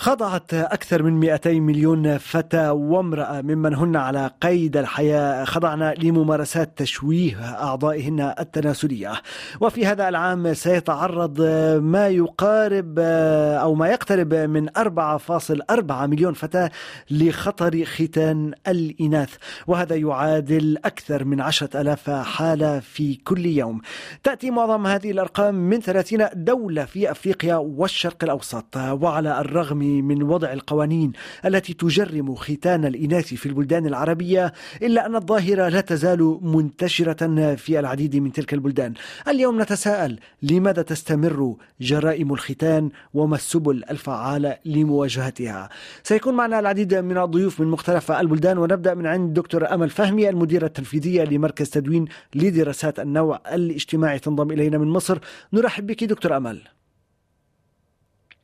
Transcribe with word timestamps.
خضعت 0.00 0.54
أكثر 0.54 1.02
من 1.02 1.20
200 1.20 1.60
مليون 1.60 2.18
فتى 2.18 2.68
وامرأة 2.68 3.40
ممن 3.40 3.74
هن 3.74 3.96
على 3.96 4.30
قيد 4.40 4.76
الحياة. 4.76 5.44
خضعن 5.44 5.82
لممارسات 5.82 6.78
تشويه 6.78 7.36
أعضائهن 7.62 8.34
التناسلية. 8.38 9.12
وفي 9.60 9.86
هذا 9.86 10.08
العام 10.08 10.54
سيتعرض 10.54 11.40
ما 11.82 12.08
يقارب 12.08 12.98
أو 13.62 13.74
ما 13.74 13.88
يقترب 13.88 14.34
من 14.34 14.68
4.4 14.78 16.06
مليون 16.06 16.32
فتاة 16.34 16.70
لخطر 17.10 17.84
ختان 17.84 18.52
الإناث. 18.68 19.34
وهذا 19.66 19.96
يعادل 19.96 20.78
أكثر 20.84 21.24
من 21.24 21.40
10 21.40 21.80
ألاف 21.80 22.10
حالة 22.10 22.80
في 22.80 23.14
كل 23.14 23.46
يوم. 23.46 23.80
تأتي 24.24 24.50
معظم 24.50 24.86
هذه 24.86 25.10
الأرقام 25.10 25.54
من 25.54 25.80
30 25.80 26.28
دولة 26.34 26.84
في 26.84 27.10
أفريقيا 27.10 27.56
والشرق 27.56 28.24
الأوسط. 28.24 28.76
وعلى 28.76 29.40
الرغم 29.40 29.87
من 29.88 30.22
وضع 30.22 30.52
القوانين 30.52 31.12
التي 31.44 31.74
تجرم 31.74 32.34
ختان 32.34 32.84
الإناث 32.84 33.34
في 33.34 33.46
البلدان 33.46 33.86
العربية 33.86 34.52
إلا 34.82 35.06
أن 35.06 35.16
الظاهرة 35.16 35.68
لا 35.68 35.80
تزال 35.80 36.38
منتشرة 36.42 37.54
في 37.54 37.78
العديد 37.80 38.16
من 38.16 38.32
تلك 38.32 38.54
البلدان. 38.54 38.94
اليوم 39.28 39.62
نتساءل 39.62 40.18
لماذا 40.42 40.82
تستمر 40.82 41.56
جرائم 41.80 42.32
الختان 42.32 42.90
وما 43.14 43.36
السبل 43.36 43.84
الفعالة 43.90 44.56
لمواجهتها؟ 44.64 45.68
سيكون 46.02 46.34
معنا 46.34 46.58
العديد 46.58 46.94
من 46.94 47.18
الضيوف 47.18 47.60
من 47.60 47.66
مختلف 47.66 48.12
البلدان 48.12 48.58
ونبدأ 48.58 48.94
من 48.94 49.06
عند 49.06 49.34
دكتور 49.34 49.74
أمل 49.74 49.90
فهمي 49.90 50.28
المديرة 50.28 50.66
التنفيذية 50.66 51.24
لمركز 51.24 51.70
تدوين 51.70 52.04
لدراسات 52.34 53.00
النوع 53.00 53.40
الاجتماعي 53.54 54.18
تنضم 54.18 54.50
إلينا 54.50 54.78
من 54.78 54.88
مصر. 54.88 55.18
نرحب 55.52 55.86
بك 55.86 56.04
دكتور 56.04 56.36
أمل. 56.36 56.77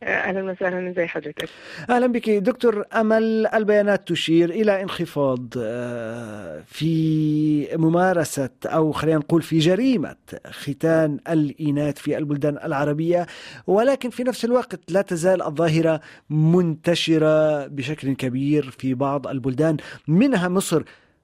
أهلا 0.04 0.50
وسهلا 0.52 0.90
ازي 0.90 1.06
حضرتك 1.06 1.48
أهلا 1.90 2.06
بك 2.06 2.30
دكتور 2.30 2.84
أمل 2.94 3.46
البيانات 3.46 4.08
تشير 4.08 4.50
إلى 4.50 4.82
انخفاض 4.82 5.48
في 6.66 7.68
ممارسة 7.76 8.50
أو 8.66 8.92
خلينا 8.92 9.18
نقول 9.18 9.42
في 9.42 9.58
جريمة 9.58 10.16
ختان 10.46 11.18
الإناث 11.28 11.98
في 11.98 12.18
البلدان 12.18 12.58
العربية 12.64 13.26
ولكن 13.66 14.10
في 14.10 14.22
نفس 14.24 14.44
الوقت 14.44 14.80
لا 14.88 15.02
تزال 15.02 15.42
الظاهرة 15.42 16.00
منتشرة 16.30 17.66
بشكل 17.66 18.12
كبير 18.14 18.70
في 18.78 18.94
بعض 18.94 19.26
البلدان 19.26 19.76
منها 20.08 20.48
مصر 20.48 20.82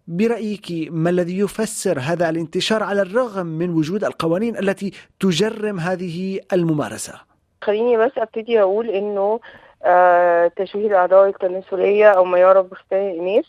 برأيك 0.09 0.67
ما 0.91 1.11
الذي 1.11 1.39
يفسر 1.39 1.99
هذا 2.01 2.31
الانتشار 2.31 2.83
على 2.83 3.03
الرغم 3.03 3.47
من 3.47 3.71
وجود 3.71 4.05
القوانين 4.05 4.57
التي 4.57 4.93
تجرم 5.21 5.81
هذه 5.81 6.41
الممارسة؟ 6.53 7.30
خليني 7.63 7.97
بس 7.97 8.11
أبتدي 8.19 8.61
أقول 8.61 8.91
إنه 8.91 9.41
آه 9.85 10.51
تشويه 10.57 10.87
الأعضاء 10.87 11.29
التناسليه 11.29 12.11
أو 12.11 12.25
ما 12.25 12.39
يعرف 12.39 12.67
بختان 12.67 13.11
الإناث 13.11 13.45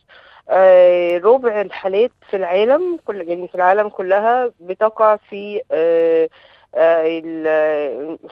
آه 0.50 1.18
ربع 1.18 1.62
الحالات 1.62 2.12
في 2.30 2.38
العالم 2.38 3.00
كل 3.06 3.30
يعني 3.30 3.48
في 3.48 3.56
العالم 3.56 3.90
كلها 3.90 4.52
بتقع 4.60 5.16
في 5.16 5.62
آه 5.72 6.30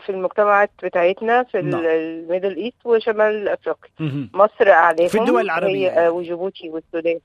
في 0.06 0.10
المجتمعات 0.10 0.72
بتاعتنا 0.84 1.44
في 1.44 1.62
نعم. 1.62 1.82
ال 1.86 1.96
Middle 1.96 2.56
East 2.56 2.86
وشمال 2.86 3.48
أفريقيا. 3.50 3.90
مصر 4.34 4.70
اعلاهم 4.72 5.08
في 5.08 5.18
الدول 5.20 5.42
العربية. 5.42 6.02
هي 6.04 6.10
وجيبوتي 6.10 6.70
والسودان. 6.70 7.20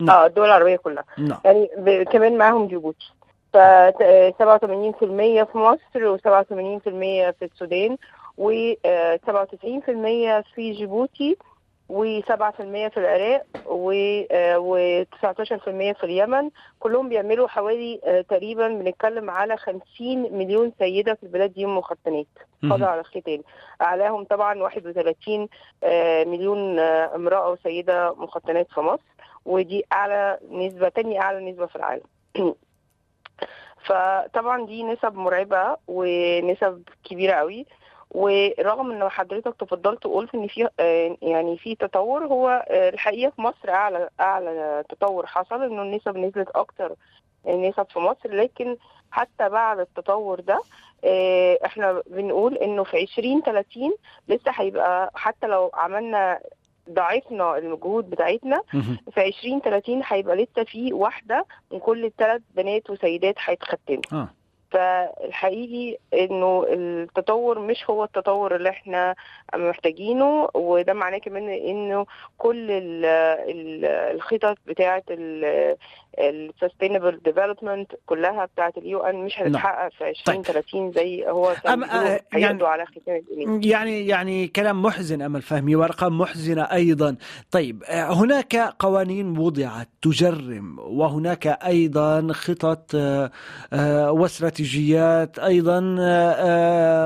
نعم. 0.00 0.16
آه 0.16 0.26
الدول 0.26 0.46
العربية 0.46 0.76
كلها. 0.76 1.04
نعم. 1.18 1.38
يعني 1.44 2.04
كمان 2.04 2.38
معاهم 2.38 2.66
جيبوتي. 2.66 3.12
ف 3.56 3.58
87% 3.58 5.44
في 5.44 5.58
مصر 5.58 6.16
و87% 6.16 6.20
في 7.38 7.42
السودان 7.42 7.96
و 8.38 8.72
97% 8.72 8.74
في 10.54 10.72
جيبوتي 10.72 11.36
و7% 11.92 12.62
في 12.62 12.96
العراق 12.96 13.42
و19% 13.66 15.98
في 15.98 16.04
اليمن. 16.04 16.50
كلهم 16.78 17.08
بيعملوا 17.08 17.48
حوالي 17.48 18.00
آه، 18.04 18.20
تقريبا 18.20 18.68
بنتكلم 18.68 19.30
على 19.30 19.56
50 19.56 19.82
مليون 20.32 20.72
سيدة 20.78 21.14
في 21.14 21.22
البلاد 21.22 21.52
دي 21.52 21.66
مختنات 21.66 22.26
خاضعه 22.62 22.88
على 22.88 23.00
الختان 23.00 23.42
أعلاهم 23.82 24.24
طبعا 24.24 24.62
31 24.62 25.48
آه، 25.84 26.24
مليون 26.24 26.78
آه، 26.78 27.14
امرأة 27.14 27.50
وسيدة 27.50 28.14
مختنات 28.14 28.66
في 28.74 28.80
مصر 28.80 29.02
ودي 29.44 29.84
أعلى 29.92 30.38
نسبة 30.50 30.88
تاني 30.88 31.20
أعلى 31.20 31.50
نسبة 31.50 31.66
في 31.66 31.76
العالم. 31.76 32.02
فطبعا 33.84 34.66
دي 34.66 34.82
نسب 34.82 35.14
مرعبة 35.14 35.76
ونسب 35.88 36.82
كبيرة 37.04 37.32
قوي 37.34 37.66
ورغم 38.10 38.90
إن 38.90 39.08
حضرتك 39.08 39.54
تفضلت 39.60 40.06
وقلت 40.06 40.34
إن 40.34 40.46
في 40.46 40.68
آه، 40.80 41.16
يعني 41.22 41.58
في 41.58 41.74
تطور 41.74 42.26
هو 42.26 42.48
آه، 42.68 42.88
الحقيقة 42.88 43.30
في 43.30 43.42
مصر 43.42 43.68
أعلى 43.70 44.08
أعلى 44.20 44.84
تطور 44.88 45.26
حصل 45.26 45.62
إنه 45.62 45.82
النسب 45.82 46.16
نزلت 46.16 46.48
أكتر 46.50 46.94
النسب 47.46 47.86
في 47.90 47.98
مصر 47.98 48.28
لكن 48.34 48.76
حتى 49.10 49.48
بعد 49.48 49.78
التطور 49.78 50.40
ده 50.40 50.60
آه، 51.04 51.58
إحنا 51.66 52.02
بنقول 52.06 52.54
إنه 52.56 52.84
في 52.84 53.02
2030 53.02 53.92
لسه 54.28 54.50
هيبقى 54.54 55.10
حتى 55.14 55.46
لو 55.46 55.70
عملنا 55.74 56.40
ضاعفنا 56.90 57.58
المجهود 57.58 58.10
بتاعتنا 58.10 58.62
في 59.14 59.26
2030 59.26 60.02
هيبقى 60.06 60.36
لسه 60.36 60.64
في 60.64 60.92
واحدة 60.92 61.46
من 61.72 61.78
كل 61.78 62.10
ثلاث 62.18 62.42
بنات 62.54 62.90
وسيدات 62.90 63.34
هيتختنوا 63.44 64.02
آه. 64.12 64.28
فالحقيقي 64.70 65.98
إنه 66.14 66.64
التطور 66.68 67.58
مش 67.58 67.90
هو 67.90 68.04
التطور 68.04 68.56
اللي 68.56 68.68
إحنا 68.68 69.14
محتاجينه 69.54 70.48
وده 70.54 70.92
معناه 70.92 71.18
كمان 71.18 71.48
إنه 71.48 72.06
كل 72.38 72.70
ال 72.70 73.04
ال 73.50 73.84
الخطط 73.84 74.58
بتاعه 74.66 75.02
ال 76.18 76.27
sustainable 76.27 77.20
development 77.24 77.92
كلها 78.06 78.44
بتاعه 78.44 78.72
ال 78.78 79.00
UN 79.00 79.24
مش 79.24 79.32
هتتحقق 79.38 79.92
في 79.98 80.08
2030 80.10 80.92
زي 80.92 81.26
هو 81.28 81.54
كان 81.64 81.84
أم- 81.84 81.90
آه، 81.94 82.20
يعني- 82.32 82.64
على 82.64 82.84
الاناث 83.06 83.64
يعني 83.66 84.06
يعني 84.06 84.48
كلام 84.48 84.82
محزن 84.82 85.22
امل 85.22 85.42
فهمي 85.42 85.76
وأرقام 85.76 86.18
محزنة 86.18 86.62
أيضا. 86.62 87.16
طيب 87.50 87.82
آه، 87.84 88.12
هناك 88.12 88.56
قوانين 88.56 89.38
وضعت 89.38 89.88
تجرم 90.02 90.78
وهناك 90.78 91.46
أيضا 91.46 92.28
خطط 92.32 92.90
آه، 92.94 93.30
واستراتيجيات 94.12 95.38
أيضا 95.38 95.78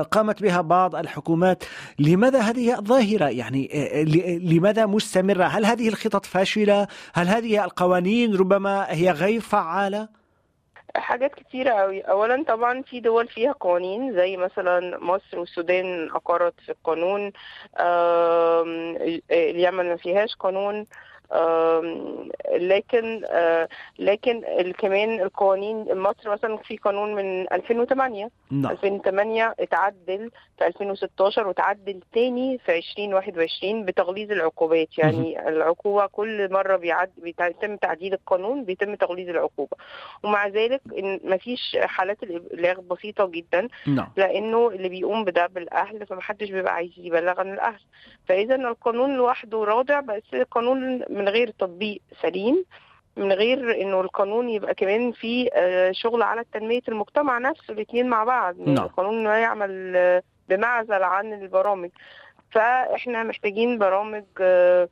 قامت 0.03 0.41
بها 0.43 0.61
بعض 0.61 0.95
الحكومات. 0.95 1.63
لماذا 1.99 2.39
هذه 2.39 2.77
الظاهره 2.79 3.25
يعني 3.29 3.69
لماذا 4.43 4.85
مستمرة؟ 4.85 5.43
هل 5.43 5.65
هذه 5.65 5.87
الخطط 5.87 6.25
فاشلة؟ 6.25 6.87
هل 7.13 7.27
هذه 7.27 7.63
القوانين 7.65 8.35
ربما 8.35 8.85
هي 8.89 9.00
غير 9.09 9.41
فعالة؟ 9.41 10.07
حاجات 10.95 11.35
كتيرة 11.35 11.71
قوي 11.71 12.01
أولا 12.01 12.43
طبعا 12.47 12.81
في 12.81 12.99
دول 12.99 13.27
فيها 13.27 13.51
قوانين 13.51 14.13
زي 14.13 14.37
مثلا 14.37 14.97
مصر 15.03 15.39
والسودان 15.39 16.09
أقرت 16.09 16.53
في 16.65 16.71
القانون 16.71 17.31
اليمن 19.31 19.85
ما 19.85 19.95
فيهاش 19.95 20.35
قانون. 20.35 20.85
لكن 22.55 23.21
آه، 23.25 23.67
لكن 23.99 24.43
كمان 24.77 25.21
القوانين 25.21 25.97
مصر 25.97 26.31
مثلا 26.31 26.57
في 26.57 26.77
قانون 26.77 27.15
من 27.15 27.53
2008 27.53 28.29
نعم. 28.51 28.71
2008 28.71 29.55
اتعدل 29.59 30.31
في 30.57 30.67
2016 30.67 31.47
وتعدل 31.47 31.99
تاني 32.13 32.57
في 32.57 32.77
2021 32.77 33.85
بتغليظ 33.85 34.31
العقوبات. 34.31 34.97
يعني 34.97 35.49
العقوبة 35.49 36.05
كل 36.05 36.53
مرة 36.53 36.75
بيعد 36.75 37.11
بيتم 37.17 37.75
تعديل 37.75 38.13
القانون 38.13 38.63
بيتم 38.63 38.95
تغليظ 38.95 39.29
العقوبة. 39.29 39.77
ومع 40.23 40.47
ذلك 40.47 40.81
إن 40.97 41.19
مفيش 41.23 41.77
حالات 41.81 42.23
الإبلاغ 42.23 42.81
بسيطة 42.81 43.25
جدا 43.27 43.67
نعم. 43.87 44.07
لأنه 44.17 44.67
اللي 44.67 44.89
بيقوم 44.89 45.23
بده 45.23 45.47
بالأهل 45.47 46.05
فمحدش 46.05 46.49
بيبقى 46.49 46.73
عايز 46.73 46.91
يبلغ 46.97 47.39
عن 47.39 47.53
الأهل. 47.53 47.79
فإذا 48.25 48.55
القانون 48.55 49.15
لوحده 49.15 49.63
رادع 49.63 49.99
بس 49.99 50.23
القانون 50.33 51.03
من 51.21 51.29
غير 51.29 51.49
تطبيق 51.49 52.01
سليم 52.21 52.65
من 53.17 53.31
غير 53.31 53.81
إنه 53.81 54.01
القانون 54.01 54.49
يبقى 54.49 54.73
كمان 54.75 55.11
فيه 55.11 55.49
آه، 55.53 55.91
شغل 55.91 56.21
على 56.21 56.43
تنمية 56.53 56.81
المجتمع 56.87 57.37
نفسه 57.37 57.73
الاثنين 57.73 58.09
مع 58.09 58.23
بعض. 58.23 58.59
يعني 58.59 58.73
نعم. 58.73 58.85
القانون 58.85 59.23
لا 59.23 59.37
يعمل 59.37 59.93
آه، 59.95 60.23
بمعزل 60.49 61.03
عن 61.03 61.33
البرامج. 61.33 61.89
فإحنا 62.51 63.23
محتاجين 63.23 63.77
برامج 63.77 64.23
آه، 64.41 64.89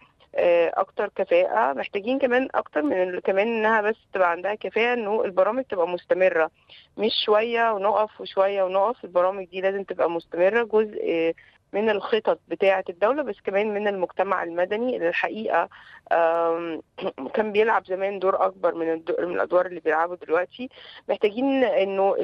أكتر 0.73 1.09
كفاءة. 1.15 1.73
محتاجين 1.73 2.19
كمان 2.19 2.47
أكتر 2.55 2.81
من 2.81 3.19
كمان 3.19 3.47
إنها 3.47 3.81
بس 3.81 3.95
تبقى 4.13 4.31
عندها 4.31 4.55
كفاءة 4.55 4.93
إنه 4.93 5.23
البرامج 5.25 5.63
تبقى 5.63 5.87
مستمرة. 5.87 6.51
مش 6.97 7.11
شوية 7.25 7.71
ونقف 7.71 8.21
وشوية 8.21 8.63
ونقف 8.63 9.03
البرامج 9.05 9.45
دي 9.45 9.61
لازم 9.61 9.83
تبقى 9.83 10.09
مستمرة. 10.09 10.63
جزء 10.63 11.33
من 11.74 11.89
الخطط 11.89 12.39
بتاعة 12.48 12.83
الدولة 12.89 13.24
بس 13.24 13.36
كمان 13.44 13.74
من 13.74 13.88
المجتمع 13.88 14.44
المدني 14.44 14.95
اللي 14.95 15.10
الحقيقة 15.10 15.69
كان 17.33 17.51
بيلعب 17.51 17.86
زمان 17.86 18.19
دور 18.19 18.45
أكبر 18.45 18.75
من 18.75 18.88
من 19.19 19.36
الأدوار 19.36 19.66
اللي 19.66 19.80
بيلعبه 19.80 20.16
دلوقتي. 20.16 20.69
محتاجين 21.10 21.63
إنه 21.63 22.16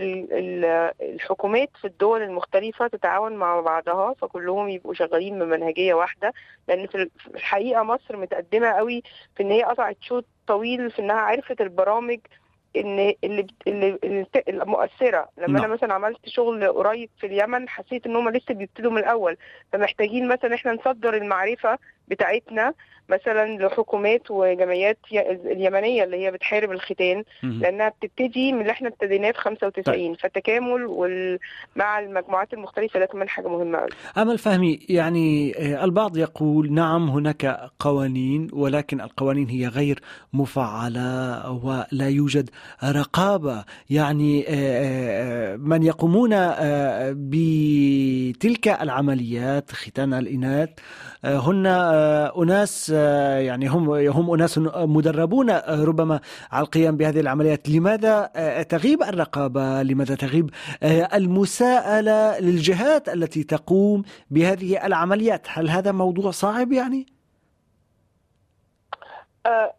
الحكومات 1.02 1.70
في 1.82 1.86
الدول 1.88 2.22
المختلفة 2.22 2.88
تتعاون 2.88 3.36
مع 3.36 3.60
بعضها 3.62 4.14
فكلهم 4.14 4.70
يبقوا 4.70 4.94
شغالين 4.94 5.40
بمنهجية 5.40 5.94
واحدة. 5.94 6.34
لأن 6.68 6.88
في 6.88 7.10
الحقيقة 7.36 7.84
مصر 7.84 8.18
متقدمة 8.18 8.68
قوي 8.72 9.04
في 9.36 9.44
إن 9.44 9.52
هي 9.52 9.64
قطعت 9.64 9.98
شوط 10.02 10.26
طويل 10.48 10.92
في 10.92 11.00
إنها 11.00 11.16
عرفت 11.16 11.62
البرامج 11.62 12.20
إن 12.78 13.14
اللي 13.24 13.48
اللي 13.68 14.26
المؤثرة 14.48 15.30
لما 15.38 15.60
أنا 15.60 15.68
نعم. 15.68 15.72
مثلا 15.72 15.94
عملت 15.94 16.18
شغل 16.26 16.68
قريب 16.68 17.10
في 17.20 17.28
اليمن 17.28 17.70
حسيت 17.70 18.06
إن 18.06 18.16
هم 18.16 18.30
لسه 18.30 18.54
بيبتدوا 18.54 18.92
من 18.92 18.98
الأول 18.98 19.38
فمحتاجين 19.74 20.28
مثلا 20.28 20.56
إحنا 20.56 20.74
نصدر 20.74 21.14
المعرفة 21.14 21.78
بتاعتنا 22.08 22.74
مثلا 23.10 23.58
لحكومات 23.58 24.22
وجمعيات 24.32 24.98
اليمنية 25.46 26.04
اللي 26.04 26.18
هي 26.26 26.32
بتحارب 26.32 26.72
الختان 26.72 27.24
لأنها 27.44 27.90
بتبتدي 27.90 28.54
من 28.54 28.62
اللي 28.62 28.72
إحنا 28.72 28.88
ابتديناه 28.88 29.32
في 29.32 29.38
95 29.38 29.84
طيب. 29.84 30.16
فالتكامل 30.20 30.86
وال... 30.86 31.40
مع 31.76 32.00
المجموعات 32.00 32.54
المختلفة 32.54 33.00
ده 33.00 33.06
كمان 33.06 33.30
حاجة 33.30 33.48
مهمة 33.48 33.78
قوي. 33.78 33.90
أمل 34.18 34.38
فهمي 34.38 34.80
يعني 34.90 35.54
آه، 35.58 35.84
البعض 35.84 36.18
يقول 36.18 36.74
نعم 36.74 37.10
هناك 37.10 37.70
قوانين 37.80 38.48
ولكن 38.54 39.02
القوانين 39.02 39.50
هي 39.50 39.68
غير 39.68 40.00
مفعلة 40.34 41.50
ولا 41.52 42.10
يوجد 42.10 42.50
رقابة 42.84 43.66
يعني 43.90 44.46
آه، 44.48 44.54
آه، 44.54 45.56
من 45.56 45.84
يقومون 45.84 46.30
بتلك 47.12 48.68
العمليات 48.68 49.72
ختان 49.72 50.14
الإناث 50.14 50.70
هن 51.26 51.66
أناس 52.44 52.90
يعني 52.90 53.68
هم 53.68 53.90
هم 53.90 54.34
أناس 54.34 54.58
مدربون 54.76 55.52
ربما 55.70 56.20
على 56.52 56.66
القيام 56.66 56.98
بهذه 56.98 57.20
العمليات. 57.20 57.70
لماذا 57.70 58.32
تغيب 58.70 59.04
الرقابة؟ 59.04 59.84
لماذا 59.84 60.16
تغيب 60.16 60.50
المساءلة 61.14 62.40
للجهات 62.40 63.10
التي 63.10 63.44
تقوم 63.44 64.04
بهذه 64.32 64.86
العمليات؟ 64.86 65.48
هل 65.50 65.70
هذا 65.70 65.92
موضوع 65.92 66.32
صعب 66.32 66.72
يعني؟ 66.72 67.06
آه، 67.06 67.15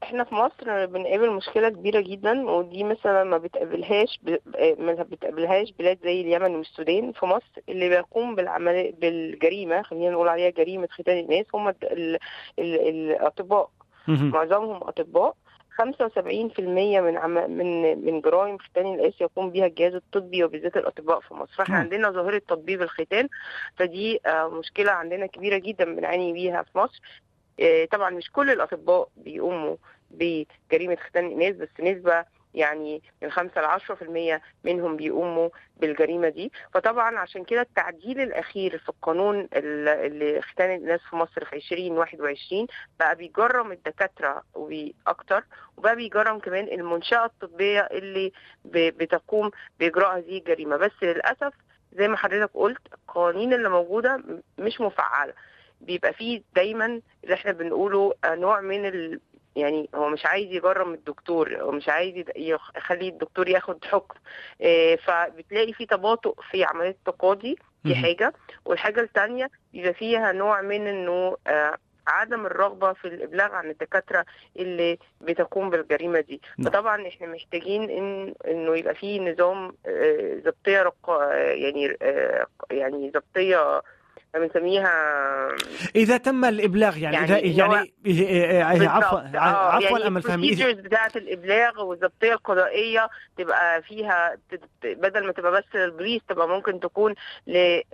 إحنا 0.03 0.25
في 0.25 0.35
مصر 0.35 0.87
بنقابل 0.87 1.31
مشكلة 1.31 1.69
كبيرة 1.69 2.01
جدا 2.01 2.51
ودي 2.51 2.85
مثلا 2.85 3.25
ما 3.25 3.39
بتقابلهاش 3.39 4.21
ما 4.79 4.93
بتقابلهاش 4.93 5.73
بلاد 5.79 5.99
زي 6.05 6.21
اليمن 6.21 6.55
والسودان. 6.57 7.13
في 7.13 7.27
مصر 7.27 7.61
اللي 7.69 7.89
بيقوم 7.89 8.35
بالعمل 8.35 8.93
بالجريمة 8.93 9.83
خلينا 9.83 10.11
نقول 10.11 10.29
عليها 10.29 10.51
جريمة 10.51 10.87
ختان 10.91 11.19
الناس 11.19 11.47
هم 11.55 11.75
الأطباء. 12.59 13.71
معظمهم 14.33 14.77
أطباء. 14.83 15.35
75% 15.77 15.81
من 17.01 17.17
عم... 17.17 17.51
من 17.51 18.05
من 18.05 18.21
جرائم 18.21 18.59
ختان 18.59 18.87
الناس 18.87 19.21
يقوم 19.21 19.51
بها 19.51 19.67
الجهاز 19.67 19.95
الطبي 19.95 20.45
وبالذات 20.45 20.77
الأطباء 20.77 21.21
في 21.21 21.35
مصر. 21.35 21.53
فاحنا 21.57 21.77
عندنا 21.77 22.11
ظاهرة 22.11 22.39
تطبيب 22.39 22.83
الختان 22.83 23.29
فدي 23.77 24.21
آه، 24.27 24.49
مشكلة 24.49 24.93
عندنا 24.93 25.27
كبيرة 25.27 25.59
جدا 25.59 25.85
بنعاني 25.97 26.33
بيها 26.33 26.63
في 26.63 26.79
مصر. 26.79 27.01
آه، 27.03 27.36
طبعا 27.93 28.11
مش 28.11 28.31
كل 28.33 28.51
الأطباء 28.51 29.09
بيقوموا 29.17 29.77
بجريمة 30.11 30.97
ختان 30.97 31.27
الإناث 31.27 31.57
بس 31.57 31.69
نسبة 31.81 32.25
يعني 32.55 33.03
من 33.23 33.31
5 33.31 33.61
ل 33.61 33.65
10% 34.37 34.41
منهم 34.65 34.97
بيقوموا 34.97 35.49
بالجريمة 35.77 36.29
دي. 36.29 36.53
فطبعا 36.75 37.19
عشان 37.19 37.45
كده 37.45 37.61
التعديل 37.61 38.21
الأخير 38.21 38.79
في 38.79 38.89
القانون 38.89 39.49
اللي 39.53 40.43
ختان 40.43 40.75
الناس 40.77 41.01
في 41.11 41.17
مصر 41.17 41.45
في 41.45 41.57
2021 41.57 42.67
بقى 42.99 43.17
بيجرم 43.17 43.73
الدكاترة 43.73 44.43
أكتر 45.07 45.45
وبقى 45.77 45.97
بيجرم 45.97 46.39
كمان 46.39 46.65
المنشأة 46.69 47.25
الطبية 47.25 47.81
اللي 47.81 48.33
بتقوم 48.65 49.51
بإجراء 49.81 50.19
هذه 50.19 50.39
الجريمة. 50.39 50.77
بس 50.77 50.93
للأسف 51.03 51.53
زي 51.93 52.09
ما 52.09 52.17
حضرتك 52.17 52.51
قلت 52.55 52.81
القوانين 52.95 53.53
اللي 53.53 53.69
موجودة 53.69 54.23
مش 54.59 54.81
مفعلة. 54.81 55.33
بيبقى 55.81 56.13
فيه 56.13 56.43
دايما 56.55 57.01
اللي 57.25 57.35
إحنا 57.35 57.53
بنقوله 57.53 58.15
آه، 58.25 58.35
نوع 58.35 58.61
من 58.61 58.87
ال... 58.87 59.21
يعني 59.57 59.89
هو 59.95 60.09
مش 60.09 60.27
عايز 60.27 60.53
يجرم 60.53 60.95
الدكتور 60.95 61.63
هو 61.63 61.71
مش 61.71 61.89
عايز 61.89 62.25
يخلي 62.37 63.09
الدكتور 63.09 63.49
ياخد 63.49 63.85
حكم. 63.85 64.15
إيه 64.61 64.97
فبتلاقي 64.97 65.73
في 65.73 65.87
تباطؤ 65.87 66.35
في 66.51 66.65
عملية 66.65 66.91
التقاضي 66.91 67.57
دي 67.85 67.95
حاجة. 67.95 68.33
والحاجة 68.65 69.01
الثانية 69.01 69.51
بيبقى 69.73 69.95
فيها 69.95 70.33
نوع 70.33 70.61
من 70.63 70.87
إنه 70.87 71.37
آه 71.47 71.77
عدم 72.09 72.47
الرغبة 72.47 72.93
في 72.93 73.05
الإبلاغ 73.09 73.53
عن 73.55 73.71
الدكاترة 73.71 74.25
اللي 74.57 74.99
بتقوم 75.21 75.71
بالجريمة 75.71 76.21
دي. 76.21 76.41
نعم. 76.59 76.71
فطبعا 76.71 77.09
إحنا 77.09 77.27
محتاجين 77.27 77.91
ان 77.91 78.35
إنه 78.47 78.77
يبقى 78.77 78.95
في 78.95 79.21
نظام 79.21 79.73
آه، 79.87 80.41
ضبطية 80.45 80.93
يعني 81.33 81.97
آه، 82.03 82.47
يعني 82.71 83.11
ضبطية 83.11 83.83
بنسميها 84.35 84.93
إذا 85.97 86.17
تم 86.17 86.45
الإبلاغ 86.45 86.99
يعني 86.99 87.17
يعني, 87.17 87.39
إذا 87.39 87.65
يعني 87.65 87.93
إيه، 88.07 88.29
إيه، 88.29 88.71
إيه، 88.71 88.89
عفوا 88.89 89.19
آه، 89.19 89.39
عفوا 89.39 89.99
يعني 89.99 90.07
أمل 90.07 90.23
فهمي 90.23 90.55
بتاعة 90.73 91.13
الإبلاغ 91.17 91.85
والضبطية 91.85 92.33
القضائية 92.33 93.09
تبقى 93.39 93.83
فيها 93.83 94.37
بدل 94.85 95.27
ما 95.27 95.33
تبقى 95.33 95.53
بس 95.53 95.65
للبوليس 95.75 96.23
تبقى 96.29 96.49
ممكن 96.49 96.81
تكون 96.81 97.15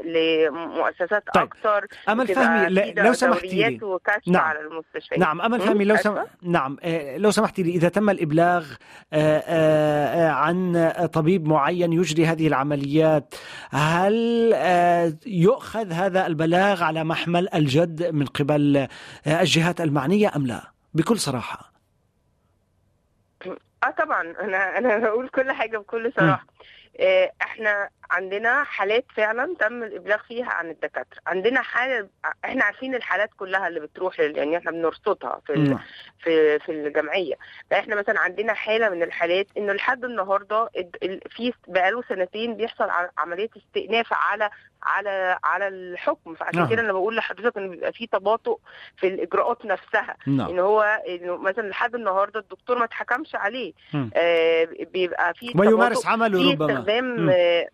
لمؤسسات 0.04 1.22
طيب. 1.34 1.42
أكثر 1.44 1.86
أمل 2.08 2.28
فهمي 2.28 2.92
لو 2.92 3.12
سمحتي 3.12 3.68
لي 3.68 3.80
نعم. 4.26 4.42
على 4.42 4.60
المستشفيات 4.60 5.20
نعم 5.20 5.40
أمل 5.40 5.60
فهمي 5.60 5.84
لو 5.84 5.96
سم... 5.96 6.18
نعم 6.42 6.76
آه، 6.82 7.16
لو 7.16 7.30
سمحتي 7.30 7.62
لي 7.62 7.70
إذا 7.70 7.88
تم 7.88 8.10
الإبلاغ 8.10 8.66
آه، 9.12 10.28
عن 10.30 10.90
طبيب 11.12 11.48
معين 11.48 11.92
يجري 11.92 12.26
هذه 12.26 12.46
العمليات 12.46 13.34
هل 13.70 14.14
يؤخذ 15.26 15.92
هذا 15.92 16.21
البلاغ 16.26 16.82
على 16.82 17.04
محمل 17.04 17.48
الجد 17.54 18.14
من 18.14 18.26
قبل 18.26 18.88
الجهات 19.26 19.80
المعنية 19.80 20.32
أم 20.36 20.46
لا؟ 20.46 20.72
بكل 20.94 21.18
صراحة. 21.18 21.72
آه 23.84 23.90
طبعا. 23.98 24.22
أنا 24.22 24.78
أنا 24.78 24.98
بقول 24.98 25.28
كل 25.28 25.52
حاجة 25.52 25.78
بكل 25.78 26.12
صراحة. 26.16 26.32
آه، 26.32 26.62
إحنا 27.42 27.88
عندنا 28.10 28.64
حالات 28.64 29.04
فعلا 29.16 29.54
تم 29.60 29.82
الإبلاغ 29.82 30.18
فيها 30.28 30.50
عن 30.52 30.70
الدكاترة. 30.70 31.20
عندنا 31.26 31.62
حالة 31.62 32.08
إحنا 32.44 32.64
عارفين 32.64 32.94
الحالات 32.94 33.30
كلها 33.36 33.68
اللي 33.68 33.80
بتروح 33.80 34.20
يعني 34.20 34.56
إحنا 34.56 34.70
بنرصدها 34.70 35.40
في 35.46 35.52
م. 35.52 35.78
في 36.24 36.58
في 36.58 36.72
الجمعية. 36.72 37.34
فاحنا 37.70 37.96
مثلا 37.96 38.20
عندنا 38.20 38.54
حالة 38.54 38.88
من 38.88 39.02
الحالات 39.02 39.46
إنه 39.56 39.72
لحد 39.72 40.04
النهارده 40.04 40.70
في 41.30 41.52
بقاله 41.68 42.02
سنتين 42.08 42.56
بيحصل 42.56 42.88
عمليه 43.18 43.48
استئناف 43.56 44.06
على 44.12 44.50
على 44.82 45.38
على 45.44 45.68
الحكم. 45.68 46.34
فعشان 46.34 46.60
نعم. 46.60 46.68
كده 46.70 46.80
أنا 46.82 46.92
بقول 46.92 47.16
لحضرتك 47.16 47.56
إن 47.56 47.70
بيبقى 47.70 47.92
في 47.92 48.06
تباطؤ 48.06 48.58
في 48.96 49.06
الإجراءات 49.08 49.64
نفسها. 49.64 50.16
نعم. 50.26 50.48
إن 50.50 50.58
هو 50.58 50.82
إنه 51.08 51.36
مثلا 51.36 51.68
لحد 51.68 51.94
النهارده 51.94 52.40
الدكتور 52.40 52.78
ما 52.78 52.84
اتحكمش 52.84 53.34
عليه. 53.34 53.72
آه 54.16 54.68
بيبقى 54.92 55.34
في 55.34 55.52
ويمارس 55.56 56.06
عمله 56.06 56.52
ربما. 56.52 56.81
استخدام 56.82 57.30
آه 57.30 57.68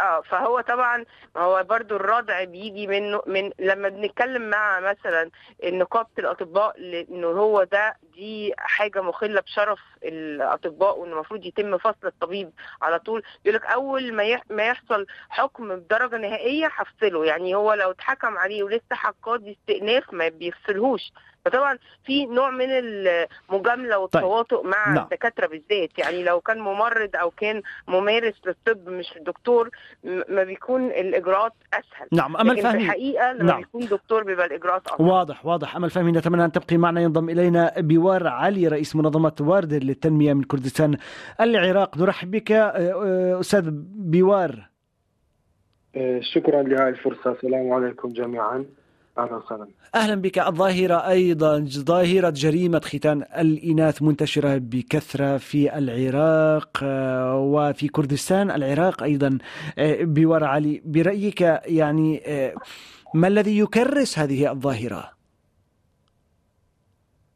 آه 0.00 0.20
فهو 0.20 0.60
طبعا 0.60 1.04
هو 1.36 1.64
برضو 1.64 1.96
الردع 1.96 2.44
بيجي 2.44 2.86
منه 2.86 3.22
من 3.26 3.50
لما 3.58 3.88
بنتكلم 3.88 4.50
مع 4.50 4.80
مثلا 4.80 5.30
نقابه 5.64 6.08
الأطباء 6.18 6.76
انه 7.10 7.26
هو 7.26 7.64
ده 7.64 7.96
دي 8.14 8.54
حاجة 8.58 9.02
مخلة 9.02 9.40
بشرف 9.40 9.78
الأطباء 10.02 10.98
وان 10.98 11.12
المفروض 11.12 11.44
يتم 11.46 11.78
فصل 11.78 12.06
الطبيب 12.06 12.50
على 12.82 12.98
طول. 12.98 13.22
يقول 13.44 13.56
لك 13.56 13.64
أول 13.66 14.12
ما 14.14 14.40
ما 14.50 14.62
يحصل 14.62 15.06
حكم 15.28 15.76
بدرجة 15.76 16.16
نهائية 16.16 16.66
هفصله. 16.76 17.24
يعني 17.24 17.54
هو 17.54 17.72
لو 17.72 17.90
اتحكم 17.90 18.38
عليه 18.38 18.62
ولسه 18.62 18.92
حقاضي 18.92 19.52
استئناف 19.52 20.12
ما 20.12 20.28
بيفصلهوش. 20.28 21.12
فطبعا 21.46 21.78
في 22.04 22.26
نوع 22.26 22.50
من 22.50 22.66
المجاملة 22.70 24.06
طيب. 24.06 24.24
والتواطؤ 24.24 24.62
طيب. 24.62 24.66
مع 24.66 24.94
نعم. 24.94 25.04
الدكاترة 25.04 25.46
بالذات. 25.46 25.98
يعني 25.98 26.24
لو 26.24 26.40
كان 26.40 26.58
ممرض 26.58 27.16
أو 27.16 27.30
كان 27.30 27.62
ممارس 27.88 28.34
للطب 28.46 28.88
مش 28.88 29.06
دكتور 29.26 29.70
ما 30.28 30.44
بيكون 30.44 30.86
الإجراءات 30.86 31.52
أسهل. 31.72 32.08
نعم 32.12 32.36
أمل 32.36 32.62
فهمي 32.62 32.78
في 32.78 32.84
الحقيقة 32.84 33.32
لما 33.32 33.44
نعم. 33.44 33.60
بيكون 33.60 33.86
دكتور 33.86 34.22
بيبقى 34.24 34.46
الإجراءات 34.46 34.86
اصعب 34.86 35.00
واضح 35.00 35.46
واضح. 35.46 35.76
أمل 35.76 35.90
فهمي 35.90 36.12
نتمنى 36.12 36.44
أن 36.44 36.52
تبقي 36.52 36.76
معنا. 36.76 37.00
ينضم 37.00 37.30
إلينا 37.30 37.72
بوار 37.76 38.26
علي 38.26 38.68
رئيس 38.68 38.96
منظمة 38.96 39.36
واردر 39.40 39.82
للتنمية 39.82 40.34
من 40.34 40.42
كردستان 40.42 40.96
العراق. 41.40 41.98
نرحب 41.98 42.30
بك 42.30 42.52
آه، 42.52 42.70
آه، 42.70 43.40
أستاذ 43.40 43.70
بوار. 43.94 44.68
آه، 45.96 46.20
شكرا 46.34 46.62
لهذه 46.62 46.88
الفرصة. 46.88 47.32
السلام 47.32 47.72
عليكم 47.72 48.12
جميعا. 48.12 48.64
أهلا 49.18 49.36
وسهلا. 49.36 49.68
أهلا 49.94 50.14
بك. 50.14 50.38
الظاهرة 50.38 51.08
أيضا 51.08 51.64
ظاهرة 51.68 52.30
جريمة 52.30 52.80
ختان 52.84 53.22
الإناث 53.38 54.02
منتشرة 54.02 54.58
بكثرة 54.58 55.36
في 55.36 55.78
العراق 55.78 56.78
آه، 56.82 57.36
وفي 57.38 57.88
كردستان. 57.88 58.50
العراق 58.50 59.02
أيضا 59.02 59.38
آه، 59.78 59.98
بور 60.04 60.44
علي 60.44 60.82
برأيك 60.84 61.40
يعني 61.66 62.22
آه، 62.26 62.54
ما 63.14 63.28
الذي 63.28 63.58
يكرس 63.58 64.18
هذه 64.18 64.50
الظاهرة؟ 64.50 65.10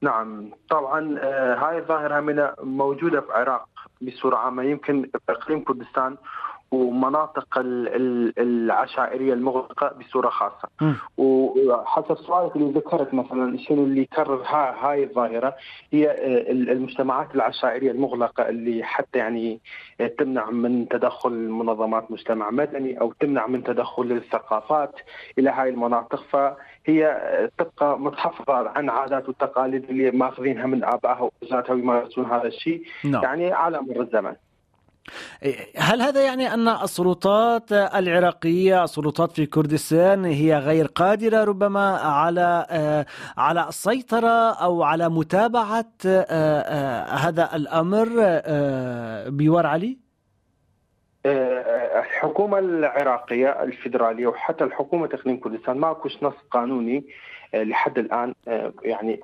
نعم. 0.02 0.50
طبعا 0.70 1.18
هاي 1.62 1.78
الظاهرة 1.78 2.20
من 2.20 2.48
موجودة 2.62 3.20
في 3.20 3.26
العراق 3.26 3.68
بصورة 4.02 4.36
عامة. 4.36 4.62
يمكن 4.62 5.02
في 5.02 5.32
إقليم 5.32 5.64
كردستان 5.64 6.16
ومناطق 6.70 7.46
العشائرية 8.38 9.32
المغلقة 9.32 9.94
بصورة 10.00 10.28
خاصة. 10.28 10.68
وحسب 11.18 12.16
سؤالك 12.16 12.56
اللي 12.56 12.72
ذكرت 12.72 13.14
مثلا 13.14 13.58
شنو 13.58 13.84
اللي 13.84 14.00
يكرر 14.00 14.42
هاي 14.80 15.04
الظاهرة 15.04 15.56
هي 15.92 16.10
آه، 16.10 16.50
المجتمعات 16.52 17.34
العشائرية 17.34 17.90
المغلقة 17.90 18.48
اللي 18.48 18.84
حتى 18.84 19.18
يعني 19.18 19.60
تمنع 20.18 20.50
من 20.50 20.88
تدخل 20.88 21.32
منظمات 21.32 22.10
مجتمع 22.10 22.50
مدني 22.50 23.00
أو 23.00 23.12
تمنع 23.20 23.46
من 23.46 23.64
تدخل 23.64 24.12
الثقافات 24.12 24.92
إلى 25.38 25.50
هاي 25.50 25.68
المناطق. 25.68 26.22
فهي 26.30 27.06
آه، 27.06 27.50
تبقى 27.58 27.98
متحفظة 27.98 28.68
عن 28.68 28.90
عادات 28.90 29.28
والتقاليد 29.28 29.90
اللي 29.90 30.10
ماخذينها 30.10 30.66
من 30.66 30.84
آبائها 30.84 31.20
وأجدادها 31.42 31.72
ويمارسون 31.72 32.24
هذا 32.24 32.46
الشيء. 32.46 32.82
نعم. 33.04 33.22
يعني 33.22 33.52
على 33.52 33.80
مر 33.80 34.00
الزمن. 34.00 34.34
هل 35.76 36.02
هذا 36.02 36.24
يعني 36.24 36.54
أن 36.54 36.68
السلطات 36.68 37.72
العراقية 37.72 38.84
السلطات 38.84 39.32
في 39.32 39.46
كردستان 39.46 40.24
هي 40.24 40.58
غير 40.58 40.86
قادرة 40.86 41.44
ربما 41.44 41.96
على 41.96 42.66
آه، 42.70 43.06
على 43.36 43.68
السيطرة 43.68 44.52
أو 44.52 44.82
على 44.82 45.08
متابعة 45.08 45.92
آه، 46.06 46.24
آه، 46.30 47.04
هذا 47.04 47.50
الأمر 47.54 48.08
بيوار 49.30 49.66
علي؟ 49.66 49.98
الحكومة 51.26 52.58
العراقية 52.58 53.62
الفيدرالية 53.62 54.26
وحتى 54.26 54.64
الحكومة 54.64 55.06
اقليم 55.12 55.36
كردستان 55.40 55.78
ماكوش 55.78 56.22
نص 56.22 56.34
قانوني 56.50 57.04
لحد 57.54 57.98
الآن 57.98 58.34
يعني 58.82 59.20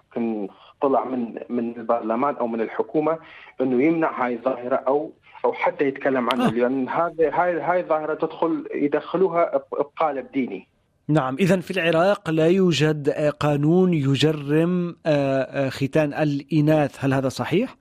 طلع 0.80 1.04
من 1.04 1.38
من 1.48 1.76
البرلمان 1.76 2.34
أو 2.34 2.46
من 2.46 2.60
الحكومة 2.60 3.18
إنه 3.60 3.82
يمنع 3.82 4.24
هاي 4.24 4.34
الظاهرة 4.34 4.76
أو 4.76 5.12
أو 5.46 5.52
حتى 5.52 5.84
يتكلم 5.84 6.30
عنه 6.30 6.46
آه. 6.46 6.50
لأن 6.50 6.88
هذه 6.88 7.30
هاي 7.32 7.60
هاي 7.60 7.80
الظاهرة 7.80 8.14
تدخل 8.14 8.68
يدخلوها 8.74 9.62
بقالب 9.72 10.32
ديني 10.32 10.68
نعم 11.08 11.36
إذا 11.40 11.60
في 11.60 11.70
العراق 11.70 12.30
لا 12.30 12.46
يوجد 12.46 13.10
قانون 13.40 13.94
يجرم 13.94 14.96
آه، 15.06 15.42
آه، 15.42 15.68
ختان 15.68 16.14
الإناث 16.14 17.04
هل 17.04 17.14
هذا 17.14 17.28
صحيح؟ 17.28 17.76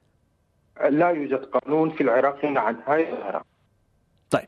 لا 0.90 1.10
يوجد 1.10 1.46
قانون 1.46 1.90
في 1.90 2.02
العراق 2.02 2.46
يمنع 2.46 2.62
عن 2.62 2.78
هاي 2.88 3.14
الظاهرة 3.14 3.44
طيب 4.30 4.48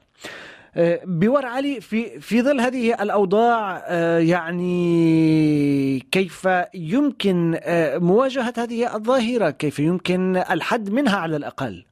آه، 0.75 1.01
بور 1.05 1.45
علي 1.45 1.81
في 1.81 2.19
في 2.19 2.41
ظل 2.41 2.59
هذه 2.59 3.03
الأوضاع 3.03 3.91
يعني 4.19 5.99
كيف 6.11 6.47
يمكن 6.73 7.59
مواجهة 7.95 8.53
هذه 8.57 8.95
الظاهرة؟ 8.95 9.49
كيف 9.49 9.79
يمكن 9.79 10.37
الحد 10.37 10.89
منها 10.89 11.17
على 11.17 11.35
الأقل؟ 11.35 11.86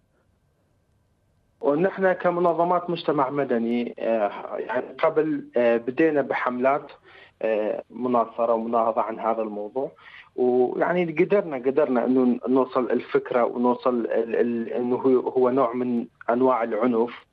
ونحن 1.65 2.13
كمنظمات 2.13 2.89
مجتمع 2.89 3.29
مدني 3.29 3.95
آه، 3.99 4.31
يعني 4.57 4.85
قبل 4.99 5.45
آه، 5.57 5.77
بدينا 5.77 6.21
بحملات 6.21 6.91
آه، 7.41 7.83
مناصره 7.89 8.53
ومناهضة 8.53 9.01
عن 9.01 9.19
هذا 9.19 9.41
الموضوع. 9.41 9.91
ويعني 10.35 11.03
قدرنا 11.19 11.57
قدرنا 11.57 12.05
أنه 12.05 12.39
نوصل 12.47 12.91
الفكرة 12.91 13.43
ونوصل 13.45 14.07
أنه 14.75 14.97
هو 15.37 15.49
نوع 15.49 15.73
من 15.73 16.05
أنواع 16.29 16.63
العنف. 16.63 17.25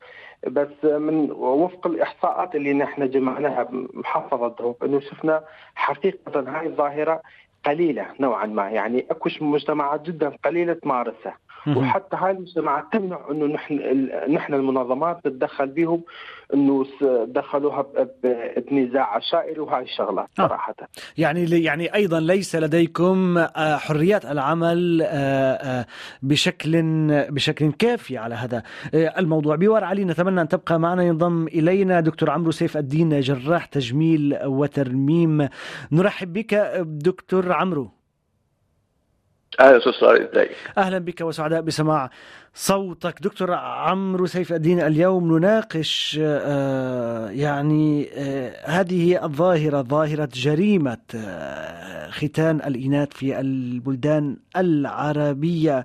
بس 0.46 0.84
من 0.84 1.30
وفق 1.32 1.86
الإحصاءات 1.86 2.54
اللي 2.54 2.72
نحن 2.72 3.10
جمعناها 3.10 3.62
بمحافظة 3.62 4.48
دروب 4.48 4.84
أنه 4.84 5.00
شفنا 5.00 5.44
حقيقة 5.74 6.40
هاي 6.40 6.66
الظاهرة 6.66 7.22
قليلة 7.66 8.06
نوعا 8.20 8.46
ما. 8.46 8.70
يعني 8.70 9.06
أكو 9.10 9.28
مجتمعات 9.40 10.02
جدا 10.02 10.32
قليلة 10.44 10.72
تمارسها. 10.72 11.36
وحتى 11.66 12.16
هاي 12.16 12.30
المجتمعات 12.30 12.84
تمنع 12.92 13.20
إنه 13.30 13.46
نحن 13.46 13.74
نحن 14.30 14.54
المنظمات 14.54 15.26
نتدخل 15.26 15.66
بهم 15.66 16.02
إنه 16.54 16.86
دخلوها 17.26 17.86
بنزاع 18.70 19.16
عشائري 19.16 19.60
وهاي 19.60 19.82
الشغلات 19.82 20.28
آه. 20.38 20.48
صراحة. 20.48 20.74
يعني 21.18 21.44
يعني 21.62 21.94
أيضا 21.94 22.20
ليس 22.20 22.56
لديكم 22.56 23.38
آه، 23.38 23.76
حريات 23.76 24.24
العمل 24.24 25.02
آه، 25.04 25.86
بشكل 26.22 26.82
بشكل 27.30 27.72
كافي 27.72 28.18
على 28.18 28.34
هذا 28.34 28.62
الموضوع. 28.94 29.56
بيور 29.56 29.84
علي 29.84 30.04
نتمنى 30.04 30.40
أن 30.40 30.48
تبقى 30.48 30.80
معنا 30.80 31.02
ينضم 31.02 31.46
إلينا 31.46 32.00
دكتور 32.00 32.30
عمرو 32.30 32.50
سيف 32.50 32.76
الدين 32.76 33.20
جراح 33.20 33.64
تجميل 33.64 34.38
وترميم. 34.44 35.48
نرحب 35.92 36.32
بك 36.32 36.54
دكتور 36.84 37.52
عمرو. 37.52 38.01
أهلا 39.60 39.76
أستاذ 39.76 40.46
أهلا 40.78 40.98
بك 40.98 41.20
وسعداء 41.20 41.60
بسماع 41.60 42.10
صوتك. 42.54 43.22
دكتور 43.22 43.54
عمرو 43.54 44.26
سيف 44.26 44.52
الدين 44.52 44.80
اليوم 44.80 45.38
نناقش 45.38 46.18
آه، 46.22 47.30
يعني 47.30 48.08
آه، 48.14 48.66
هذه 48.66 49.24
الظاهرة 49.24 49.82
ظاهرة 49.82 50.28
جريمة 50.34 50.98
آه، 51.14 52.10
ختان 52.10 52.56
الإناث 52.56 53.08
في 53.12 53.40
البلدان 53.40 54.36
العربية. 54.56 55.84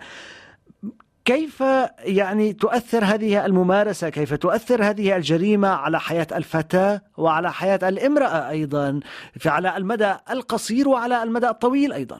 كيف 1.26 1.64
يعني 2.00 2.54
تؤثر 2.54 3.04
هذه 3.04 3.46
الممارسة؟ 3.46 4.10
كيف 4.10 4.34
تؤثر 4.34 4.84
هذه 4.84 5.16
الجريمة 5.16 5.68
على 5.68 6.00
حياة 6.00 6.28
الفتاة 6.36 7.02
وعلى 7.18 7.52
حياة 7.54 7.80
الامرأة 7.84 8.50
أيضا 8.50 9.00
على 9.46 9.78
المدى 9.78 10.14
القصير 10.32 10.88
وعلى 10.88 11.24
المدى 11.24 11.50
الطويل 11.50 11.94
أيضا؟ 11.94 12.20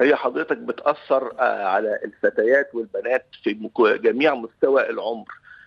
هي 0.00 0.16
حضرتك 0.16 0.56
بتأثر 0.56 1.32
آه، 1.40 1.64
على 1.64 2.00
الفتيات 2.04 2.74
والبنات 2.74 3.26
في 3.42 3.70
جميع 3.78 4.34
مستوى 4.34 4.90
العمر 4.90 5.26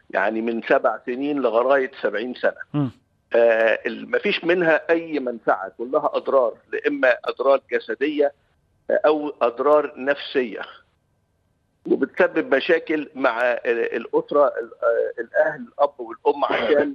يعني 0.10 0.42
من 0.42 0.62
سبع 0.62 1.00
سنين 1.06 1.42
لغاية 1.42 1.92
سبعين 2.02 2.34
سنة. 2.36 2.90
آه 3.36 3.80
مفيش 3.88 4.44
منها 4.44 4.82
أي 4.90 5.20
منفعة 5.20 5.72
كلها 5.78 6.12
أضرار 6.14 6.54
لإما 6.74 7.18
أضرار 7.26 7.62
جسدية 7.72 8.34
آه، 8.92 9.02
أو 9.06 9.34
أضرار 9.42 9.94
نفسية. 9.98 10.62
وبتسبب 11.86 12.56
مشاكل 12.56 13.10
مع 13.16 13.42
الأسرة 13.66 14.44
آه، 14.46 14.54
الأهل 15.22 15.62
الأب 15.74 16.00
والأم 16.00 16.46
عشان 16.46 16.94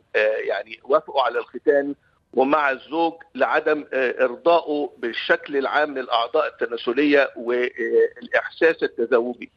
يعني 0.48 0.80
وافقوا 0.84 1.22
على 1.22 1.38
الختان 1.38 1.94
ومع 2.34 2.70
الزوج 2.70 3.12
لعدم 3.34 3.84
آه، 3.92 4.24
إرضائه 4.24 4.90
بالشكل 4.98 5.56
العام 5.56 5.98
للأعضاء 5.98 6.46
التناسلية 6.46 7.30
والإحساس 7.36 8.82
التزوجي. 8.82 9.50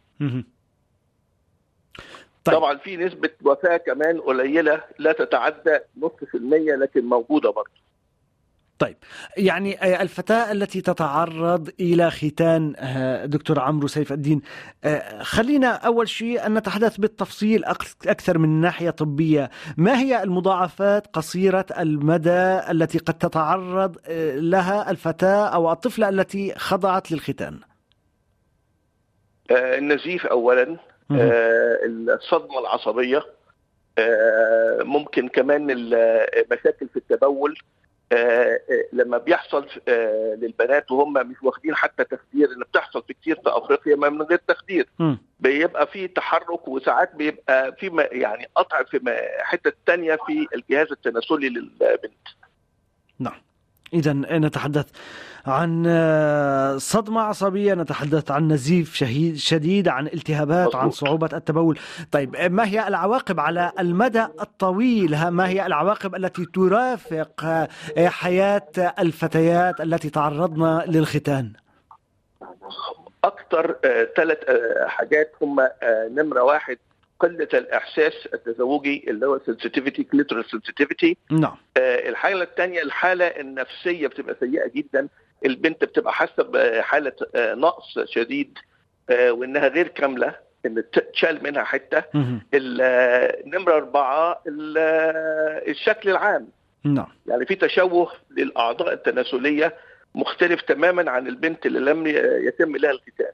طيب. 2.45 2.55
طبعا 2.55 2.77
في 2.77 2.97
نسبة 2.97 3.29
وفاة 3.43 3.77
كمان 3.77 4.21
قليلة 4.21 4.83
لا 4.99 5.11
تتعدى 5.11 5.79
نص 5.97 6.11
في 6.31 6.37
المية 6.37 6.75
لكن 6.75 7.05
موجودة 7.05 7.49
برضه. 7.49 7.86
طيب 8.79 8.97
يعني 9.37 9.81
آه، 9.81 10.01
الفتاة 10.01 10.51
التي 10.51 10.81
تتعرض 10.81 11.69
إلى 11.79 12.11
ختان 12.11 12.73
آه، 12.77 13.25
دكتور 13.25 13.59
عمرو 13.59 13.87
سيف 13.87 14.13
الدين 14.13 14.41
آه، 14.83 15.23
خلينا 15.23 15.67
أول 15.67 16.09
شيء 16.09 16.45
أن 16.45 16.53
نتحدث 16.53 16.97
بالتفصيل 16.97 17.65
أكثر 18.07 18.37
من 18.37 18.61
ناحية 18.61 18.89
طبية. 18.89 19.49
ما 19.77 19.99
هي 19.99 20.23
المضاعفات 20.23 21.07
قصيرة 21.07 21.65
المدى 21.79 22.59
التي 22.71 22.97
قد 22.97 23.13
تتعرض 23.13 23.97
لها 24.35 24.91
الفتاة 24.91 25.47
أو 25.47 25.71
الطفلة 25.71 26.09
التي 26.09 26.53
خضعت 26.55 27.11
للختان؟ 27.11 27.59
النزيف 29.51 30.25
أولا 30.25 30.77
الصدمة 31.11 32.59
العصبية 32.59 33.25
ممكن 34.81 35.27
كمان 35.27 35.67
المشاكل 35.71 36.87
في 36.87 36.97
التبول 36.97 37.57
لما 38.93 39.17
بيحصل 39.17 39.67
آه، 39.87 40.35
للبنات 40.35 40.91
وهم 40.91 41.13
مش 41.13 41.43
واخدين 41.43 41.75
حتى 41.75 42.03
تخدير 42.03 42.51
اللي 42.51 42.65
بتحصل 42.65 43.03
في 43.07 43.13
كتير 43.13 43.35
في 43.35 43.49
أفريقيا 43.49 43.95
ما 43.95 44.09
من 44.09 44.21
غير 44.21 44.41
تخدير. 44.47 44.89
بيبقى 45.39 45.87
في 45.87 46.07
تحرك 46.07 46.67
وساعات 46.67 47.15
بيبقى 47.15 47.75
في 47.79 48.07
يعني 48.11 48.47
قطع 48.55 48.83
في 48.83 48.99
حتة 49.39 49.71
تانية 49.85 50.15
في 50.27 50.47
الجهاز 50.55 50.91
التناسلي 50.91 51.49
للبنت. 51.49 52.27
نعم. 53.19 53.41
إذا 53.93 54.13
نتحدث 54.13 54.85
عن 55.47 55.83
صدمة 56.79 57.21
عصبية 57.21 57.73
نتحدث 57.73 58.31
عن 58.31 58.47
نزيف 58.47 58.93
شديد 59.35 59.87
عن 59.87 60.07
التهابات 60.07 60.75
عن 60.75 60.91
صعوبة 60.91 61.29
التبول. 61.33 61.79
طيب 62.11 62.35
ما 62.51 62.67
هي 62.67 62.87
العواقب 62.87 63.39
على 63.39 63.71
المدى 63.79 64.23
الطويل؟ 64.41 65.27
ما 65.27 65.47
هي 65.47 65.65
العواقب 65.65 66.15
التي 66.15 66.45
ترافق 66.45 67.67
حياة 67.97 68.67
الفتيات 68.99 69.81
التي 69.81 70.09
تعرضن 70.09 70.81
للختان؟ 70.87 71.53
أكثر 73.23 73.75
ثلاث 74.17 74.37
حاجات. 74.87 75.35
هم 75.41 75.67
نمرة 76.09 76.41
واحد 76.41 76.77
قلة 77.19 77.47
الإحساس 77.53 78.13
التزوجي 78.33 79.05
اللي 79.07 79.25
هو 79.27 79.39
sensitivity 79.39 80.01
clitoral 80.15 80.43
sensitivity. 80.55 81.13
نعم. 81.31 81.55
آه 81.77 82.09
الحالة 82.09 82.43
الثانية 82.43 82.81
الحالة 82.81 83.25
النفسية 83.25 84.07
بتبقى 84.07 84.35
سيئة 84.39 84.67
جدا. 84.75 85.07
البنت 85.45 85.83
بتبقى 85.83 86.13
حاسة 86.13 86.43
بحالة 86.43 87.13
آه 87.35 87.53
نقص 87.53 87.99
شديد 88.05 88.57
آه 89.09 89.31
وإنها 89.31 89.67
غير 89.67 89.87
كاملة 89.87 90.35
إن 90.65 90.83
تشال 91.13 91.43
منها 91.43 91.63
حتة. 91.63 92.03
نمرة 93.45 93.73
أربعة 93.75 94.41
الشكل 95.67 96.09
العام. 96.09 96.47
نعم. 96.83 97.07
يعني 97.27 97.45
في 97.45 97.55
تشوه 97.55 98.11
للأعضاء 98.31 98.93
التناسلية 98.93 99.75
مختلف 100.17 100.61
تماما 100.61 101.11
عن 101.11 101.27
البنت 101.27 101.65
اللي 101.65 101.79
لم 101.79 102.07
يتم 102.47 102.75
لها 102.75 102.91
الختان 102.91 103.31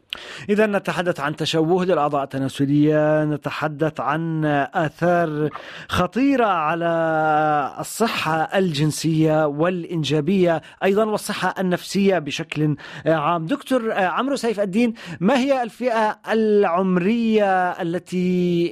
إذا 0.49 0.65
نتحدث 0.65 1.19
عن 1.19 1.35
تشوه 1.35 1.85
للأعضاء 1.85 2.23
التناسلية 2.23 3.23
نتحدث 3.23 3.99
عن 3.99 4.45
آثار 4.73 5.49
خطيرة 5.89 6.45
على 6.45 7.75
الصحة 7.79 8.57
الجنسية 8.57 9.47
والإنجابية 9.47 10.61
أيضا 10.83 11.05
والصحة 11.05 11.55
النفسية 11.59 12.19
بشكل 12.19 12.75
عام. 13.05 13.45
دكتور 13.45 13.91
عمرو 13.91 14.35
سيف 14.35 14.59
الدين 14.59 14.93
ما 15.19 15.37
هي 15.37 15.63
الفئة 15.63 16.19
العمرية 16.31 17.71
التي 17.71 18.69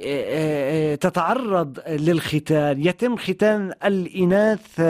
تتعرض 1.00 1.78
للختان 1.88 2.86
يتم 2.86 3.16
ختان 3.16 3.72
الإناث 3.84 4.80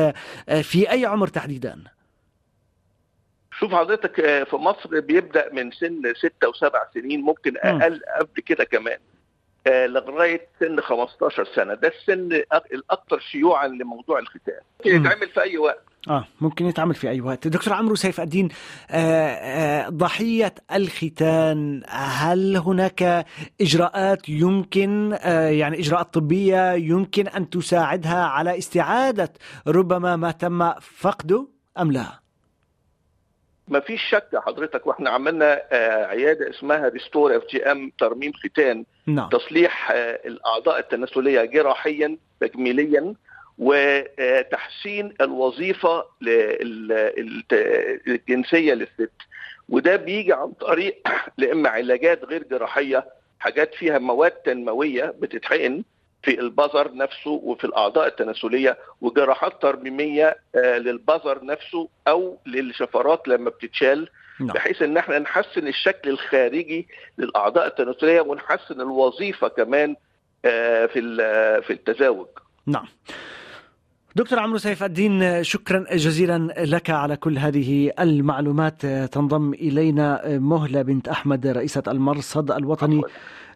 في 0.62 0.91
أي 0.91 1.07
عمر 1.07 1.29
تحديداً؟ 1.29 1.79
شوف 3.62 3.75
حضرتك 3.75 4.14
في 4.50 4.57
مصر 4.57 5.00
بيبدأ 5.00 5.52
من 5.52 5.71
سن 5.71 6.02
ستة 6.16 6.49
وسبع 6.49 6.81
سنين 6.95 7.21
ممكن 7.21 7.57
أقل 7.57 8.00
قبل 8.21 8.42
كده 8.47 8.64
كمان 8.64 8.99
لغاية 9.66 10.49
سن 10.61 10.81
15 10.81 11.45
سنة. 11.57 11.75
ده 11.75 11.88
السن 11.88 12.42
الاكثر 12.73 13.19
شيوعا 13.19 13.69
لموضوع 13.69 14.19
الختان. 14.19 14.61
ممكن 14.78 14.97
يتعمل 14.97 15.28
في 15.28 15.42
أي 15.42 15.59
وقت. 15.59 15.85
آه 16.09 16.25
ممكن 16.40 16.66
يتعمل 16.66 16.95
في 16.95 17.11
أي 17.11 17.21
وقت. 17.21 17.49
دكتور 17.49 17.75
عمرو 17.75 17.95
سيف 17.95 18.21
الدين 18.21 18.49
آه 18.90 18.97
آه 18.97 19.88
ضحية 19.88 20.54
الختان 20.75 21.83
هل 21.88 22.57
هناك 22.57 23.26
إجراءات 23.61 24.28
يمكن 24.28 25.12
آه 25.21 25.49
يعني 25.49 25.78
إجراءات 25.78 26.14
طبية 26.14 26.73
يمكن 26.73 27.28
أن 27.28 27.50
تساعدها 27.50 28.25
على 28.25 28.59
استعادة 28.59 29.33
ربما 29.66 30.16
ما 30.16 30.31
تم 30.31 30.73
فقده 30.81 31.49
أم 31.78 31.92
لا؟ 31.92 32.22
ما 33.69 33.81
فيش 33.81 34.02
شك 34.02 34.28
حضرتك 34.37 34.87
وإحنا 34.87 35.11
عملنا 35.11 35.62
عيادة 36.09 36.50
اسمها 36.50 36.88
Restore 36.88 37.37
FGM 37.37 37.92
ترميم 37.99 38.33
ختان 38.33 38.85
نعم. 39.07 39.28
تصليح 39.28 39.90
الأعضاء 40.25 40.78
التناسلية 40.78 41.45
جراحيا 41.45 42.16
تجميليا 42.40 43.14
وتحسين 43.59 45.14
الوظيفة 45.21 46.04
الجنسية 48.07 48.75
للست 48.75 49.12
وده 49.69 49.97
بيجي 49.97 50.33
عن 50.33 50.52
طريق 50.52 51.09
لإما 51.38 51.69
علاجات 51.69 52.25
غير 52.25 52.42
جراحية 52.42 53.04
حاجات 53.40 53.75
فيها 53.75 53.99
مواد 53.99 54.31
تنموية 54.31 55.14
بتتحقن 55.19 55.83
في 56.23 56.41
البظر 56.41 56.95
نفسه 56.95 57.31
وفي 57.31 57.64
الأعضاء 57.64 58.07
التناسلية 58.07 58.79
وجراحات 59.00 59.62
ترميميه 59.62 60.37
للبظر 60.55 61.45
نفسه 61.45 61.88
أو 62.09 62.38
للشفرات 62.47 63.29
لما 63.29 63.50
بتتشال 63.50 64.09
بحيث 64.55 64.83
إن 64.83 64.97
إحنا 64.97 65.19
نحسن 65.19 65.67
الشكل 65.69 66.11
الخارجي 66.11 66.88
للأعضاء 67.19 67.67
التناسلية 67.67 68.21
ونحسن 68.21 68.81
الوظيفة 68.81 69.49
كمان 69.49 69.97
في 70.43 70.88
في 71.67 71.71
التزاوج. 71.73 72.26
نعم. 72.67 72.87
دكتور 74.16 74.38
عمرو 74.38 74.59
سيف 74.59 74.83
الدين 74.83 75.45
شكرا 75.45 75.85
جزيلا 75.92 76.38
لك 76.59 76.90
على 76.90 77.16
كل 77.16 77.38
هذه 77.38 77.92
المعلومات. 78.00 78.87
تنضم 78.87 79.54
إلينا 79.54 80.38
مهلة 80.38 80.83
بنت 80.83 81.09
أحمد 81.09 81.47
رئيسة 81.47 81.83
المرصد 81.88 82.50
الوطني. 82.50 83.02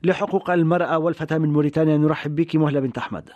لحقوق 0.02 0.50
المرأة 0.50 0.98
والفتاة 0.98 1.38
من 1.38 1.52
موريتانيا. 1.52 1.96
نرحب 1.96 2.34
بك 2.34 2.56
مهلة 2.56 2.80
بنت 2.80 2.98
أحمد. 2.98 3.28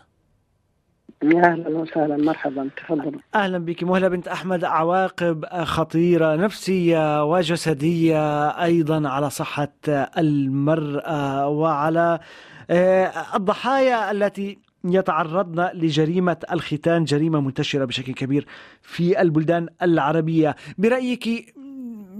يا 1.22 1.44
أهلا 1.44 1.68
وسهلا. 1.68 2.16
مرحبا. 2.16 2.68
تفضل. 2.76 3.20
أهلا 3.34 3.58
بك 3.58 3.82
مهلة 3.84 4.08
بنت 4.08 4.28
أحمد. 4.28 4.64
عواقب 4.64 5.44
خطيرة 5.64 6.36
نفسية 6.36 7.24
وجسدية 7.24 8.48
أيضا 8.48 9.08
على 9.08 9.30
صحة 9.30 9.72
المرأة 10.18 11.48
وعلى 11.48 12.18
الضحايا 13.34 14.10
التي 14.10 14.58
يتعرضن 14.84 15.70
لجريمة 15.74 16.36
الختان 16.52 17.04
جريمة 17.04 17.40
منتشرة 17.40 17.84
بشكل 17.84 18.14
كبير 18.14 18.46
في 18.82 19.20
البلدان 19.20 19.68
العربية. 19.82 20.56
برأيك 20.78 21.54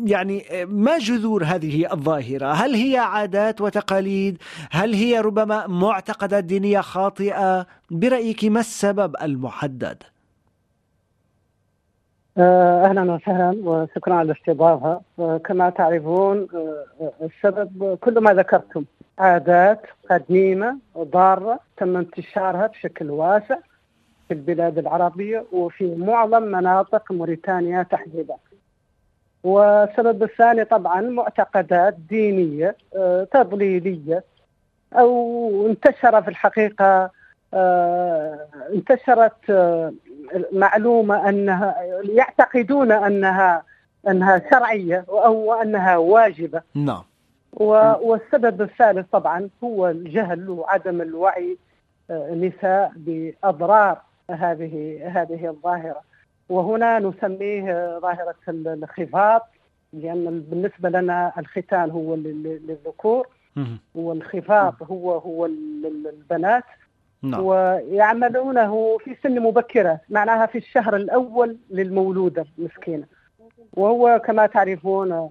يعني 0.04 0.44
ما 0.66 0.98
جذور 0.98 1.44
هذه 1.44 1.92
الظاهرة؟ 1.92 2.52
هل 2.52 2.74
هي 2.74 2.96
عادات 2.96 3.60
وتقاليد؟ 3.60 4.38
هل 4.70 4.94
هي 4.94 5.20
ربما 5.20 5.66
معتقدات 5.66 6.44
دينية 6.44 6.80
خاطئة؟ 6.80 7.66
برأيك 7.90 8.44
ما 8.44 8.60
السبب 8.60 9.16
المحدد؟ 9.22 10.02
أهلا 12.38 13.12
وسهلا 13.12 13.56
وشكرا 13.64 14.14
على 14.14 14.32
الاستضافة 14.32 15.00
كما 15.44 15.70
تعرفون 15.70 16.48
السبب 17.22 17.98
كل 18.00 18.20
ما 18.20 18.34
ذكرتم. 18.34 18.84
عادات 19.20 19.80
قديمة 20.10 20.78
ضارة 20.98 21.60
تم 21.76 21.96
انتشارها 21.96 22.66
بشكل 22.66 23.10
واسع 23.10 23.58
في 24.28 24.34
البلاد 24.34 24.78
العربية 24.78 25.44
وفي 25.52 25.94
معظم 25.94 26.42
مناطق 26.42 27.12
موريتانيا 27.12 27.82
تحديدا. 27.82 28.36
والسبب 29.44 30.22
الثاني 30.22 30.64
طبعا 30.64 31.00
معتقدات 31.00 31.94
دينية 31.94 32.76
تضليلية 33.32 34.24
أو 34.92 35.66
انتشر 35.66 36.22
في 36.22 36.28
الحقيقة 36.28 37.10
انتشرت 38.74 39.52
معلومة 40.52 41.28
أنها 41.28 41.76
يعتقدون 42.02 42.92
أنها 42.92 43.62
أنها 44.08 44.42
شرعية 44.50 45.04
أو 45.08 45.54
أنها 45.54 45.96
واجبة. 45.96 46.62
نعم. 46.74 47.02
والسبب 47.52 48.62
الثالث 48.62 49.06
طبعا 49.12 49.48
هو 49.64 49.88
الجهل 49.88 50.50
وعدم 50.50 51.00
الوعي 51.00 51.58
النساء 52.10 52.92
بأضرار 52.96 54.00
هذه 54.30 55.00
هذه 55.04 55.48
الظاهرة. 55.48 56.00
وهنا 56.48 56.98
نسميه 56.98 57.98
ظاهرة 57.98 58.34
الخفاض 58.48 59.48
لأن 59.92 60.44
بالنسبة 60.50 60.88
لنا 60.88 61.32
الختان 61.38 61.90
هو 61.90 62.14
للذكور 62.14 63.26
والخفاض 63.94 64.74
هو 64.82 65.18
هو 65.18 65.46
البنات. 65.46 66.64
نعم. 67.22 67.44
ويعملونه 67.44 68.98
في 68.98 69.16
سن 69.22 69.40
مبكرة 69.40 70.00
معناها 70.10 70.46
في 70.46 70.58
الشهر 70.58 70.96
الأول 70.96 71.56
للمولودة 71.70 72.46
المسكينة. 72.58 73.04
وهو 73.72 74.22
كما 74.24 74.46
تعرفون 74.46 75.30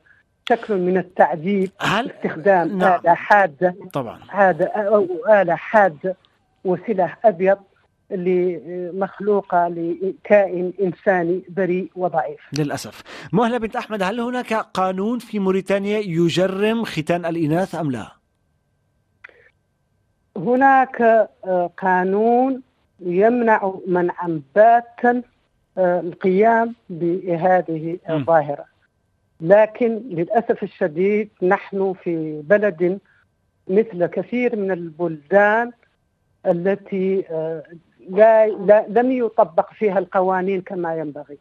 شكل 0.50 0.78
من 0.78 0.98
التعذيب 0.98 1.72
هل 1.82 2.12
استخدام 2.12 2.78
نعم. 2.78 3.00
آلة 3.00 3.14
حادة. 3.14 3.76
طبعا. 3.94 4.20
حادة 4.28 4.66
أو 4.66 5.08
آلة 5.42 5.56
حادة 5.56 6.16
وسلاح 6.64 7.26
أبيض 7.26 7.58
مخلوقة 8.94 9.68
لكائن 9.68 10.74
إنساني 10.82 11.42
بريء 11.50 11.92
وضعيف. 11.96 12.40
للأسف. 12.58 13.04
مهلة 13.34 13.58
بنت 13.58 13.76
أحمد 13.76 14.04
هل 14.04 14.20
هناك 14.20 14.54
قانون 14.54 15.20
في 15.20 15.40
موريتانيا 15.40 16.00
يجرم 16.00 16.84
ختان 16.84 17.26
الإناث 17.26 17.76
أم 17.76 17.92
لا؟ 17.92 18.12
هناك 20.38 21.30
قانون 21.78 22.62
يمنع 23.00 23.74
منعا 23.88 24.42
باتا 24.56 25.22
القيام 25.78 26.76
بهذه 26.90 27.98
الظاهرة. 28.10 28.66
لكن 29.41 30.02
للأسف 30.10 30.63
الشديد 30.63 31.30
نحن 31.41 31.93
في 32.04 32.41
بلد 32.41 32.99
مثل 33.67 34.06
كثير 34.06 34.56
من 34.56 34.71
البلدان 34.71 35.71
التي 36.45 37.23
لا, 38.10 38.47
لا 38.47 38.86
لم 38.89 39.12
يطبق 39.12 39.73
فيها 39.73 39.99
القوانين 39.99 40.62
كما 40.62 40.95
ينبغي 40.95 41.38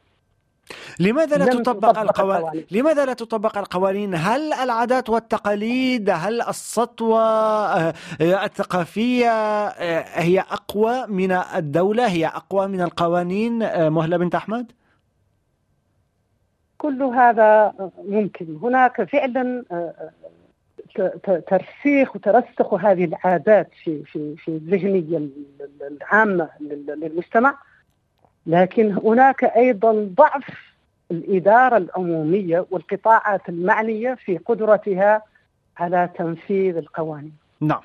لماذا 1.01 1.37
لا 1.37 1.45
تطبق 1.45 1.99
القوانين؟ 1.99 2.65
لماذا 2.71 3.05
لا 3.05 3.13
تطبق 3.13 3.59
القوانين؟ 3.59 4.15
هل 4.15 4.53
العادات 4.53 5.11
والتقاليد، 5.11 6.11
هل 6.11 6.43
السطوة 6.43 7.23
آه، 7.23 7.95
الثقافية 8.21 9.31
آه، 9.31 10.21
هي 10.21 10.41
أقوى 10.41 11.07
من 11.07 11.33
الدولة؟ 11.33 12.07
هي 12.07 12.27
أقوى 12.27 12.67
من 12.67 12.81
القوانين 12.81 13.63
آه، 13.63 13.89
مهلة 13.89 14.17
بنت 14.17 14.35
أحمد؟ 14.35 14.73
كل 16.79 17.03
هذا 17.03 17.75
ممكن 18.09 18.59
هناك 18.63 19.03
فعلا 19.03 19.65
ترسيخ 21.49 22.17
وترسخ 22.17 22.75
هذه 22.75 23.05
العادات 23.05 23.69
في 23.85 24.03
في 24.05 24.37
في 24.37 24.49
الذهنيه 24.49 25.29
العامة 25.81 26.49
للمجتمع 26.61 27.59
لكن 28.47 28.93
هناك 28.93 29.45
أيضا 29.45 29.93
ضعف 30.17 30.75
الإدارة 31.11 31.77
العمومية 31.77 32.67
والقطاعات 32.71 33.49
المعنية 33.49 34.15
في 34.15 34.39
قدرتها 34.39 35.23
على 35.77 36.09
تنفيذ 36.19 36.77
القوانين. 36.77 37.33
نعم. 37.61 37.81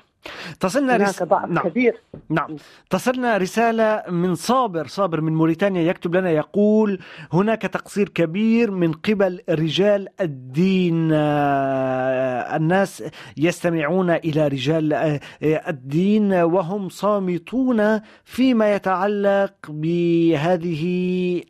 تصلنا 0.60 0.96
هناك 0.96 1.22
ضعف 1.22 1.50
نعم. 1.50 1.68
كبير. 1.68 2.00
نعم. 2.28 2.56
تصلنا 2.90 3.36
رسالة 3.36 4.02
من 4.10 4.34
صابر 4.34 4.86
صابر 4.86 5.20
من 5.20 5.34
موريتانيا 5.34 5.82
يكتب 5.82 6.16
لنا 6.16 6.30
يقول 6.30 6.98
هناك 7.32 7.62
تقصير 7.62 8.08
كبير 8.08 8.70
من 8.70 8.92
قبل 8.92 9.40
رجال 9.48 10.08
الدين. 10.20 11.10
آه، 11.12 12.56
الناس 12.56 13.04
يستمعون 13.36 14.10
إلى 14.10 14.48
رجال 14.48 14.92
آه، 14.92 15.20
الدين 15.42 16.32
وهم 16.32 16.88
صامتون 16.88 18.00
فيما 18.24 18.74
يتعلق 18.74 19.54
بهذه 19.68 20.84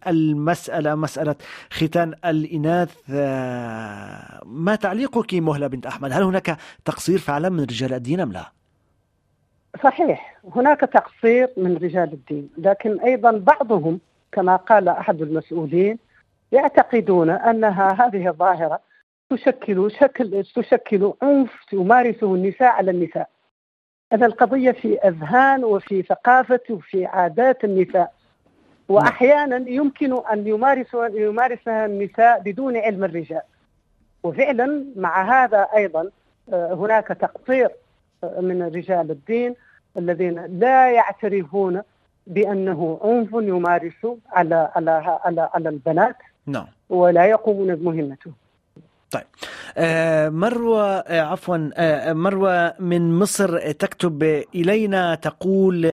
المسألة. 0.07 0.95
مسألة 0.95 1.35
ختان 1.71 2.15
الإناث. 2.25 2.95
آه، 3.11 4.43
ما 4.47 4.75
تعليقك 4.75 5.35
مهلة 5.35 5.67
بنت 5.67 5.87
أحمد؟ 5.87 6.13
هل 6.13 6.23
هناك 6.23 6.59
تقصير 6.85 7.19
فعلا 7.19 7.49
من 7.49 7.61
رجال 7.61 7.95
الدين 7.95 8.21
أم 8.21 8.33
لا؟ 8.33 8.64
صحيح 9.83 10.41
هناك 10.57 10.81
تقصير 10.81 11.49
من 11.57 11.77
رجال 11.77 12.13
الدين 12.13 12.51
لكن 12.59 13.01
أيضا 13.01 13.31
بعضهم 13.31 14.01
كما 14.33 14.57
قال 14.57 14.89
أحد 14.89 15.23
المسؤولين 15.23 15.99
يعتقدون 16.53 17.31
أنها 17.31 18.07
هذه 18.07 18.29
الظاهرة 18.29 18.81
تشكل 19.31 19.91
شكل 20.01 20.45
تشكل 20.55 21.13
عنف 21.23 21.73
يمارسه 21.73 22.35
النساء 22.35 22.69
على 22.69 22.91
النساء. 22.91 23.29
أن 24.13 24.25
القضية 24.25 24.71
في 24.71 24.99
أذهان 24.99 25.65
وفي 25.65 26.03
ثقافة 26.03 26.61
وفي 26.71 27.07
عادات 27.07 27.65
النساء. 27.65 28.13
وأحيانا 28.89 29.65
يمكن 29.69 30.19
أن 30.33 30.47
يمارس 30.47 30.87
يمارسها 31.15 31.87
النساء 31.87 32.41
بدون 32.41 32.77
علم 32.77 33.05
الرجال. 33.05 33.43
وفعلا 34.23 34.85
مع 34.97 35.45
هذا 35.45 35.69
أيضا 35.77 36.11
آه، 36.53 36.75
هناك 36.75 37.07
تقصير 37.09 37.71
من 38.41 38.63
رجال 38.63 39.11
الدين 39.11 39.55
الذين 39.99 40.59
لا 40.59 40.93
يعترفون 40.93 41.83
بأنه 42.27 43.01
عنف 43.03 43.29
يمارس 43.33 44.07
على 44.33 44.71
على 44.75 44.91
على 45.25 45.51
على 45.55 45.69
البنات 45.69 46.17
نعم. 46.47 46.67
ولا 46.89 47.27
يقومون 47.27 47.75
بمهمته. 47.75 48.33
طيب. 49.11 49.25
آه 49.77 50.29
مروة 50.29 50.99
آه 50.99 51.21
عفوا 51.21 51.71
آه 51.77 52.13
مروة 52.13 52.75
من 52.79 53.19
مصر 53.19 53.71
تكتب 53.73 54.23
إلينا 54.55 55.15
تقول 55.15 55.91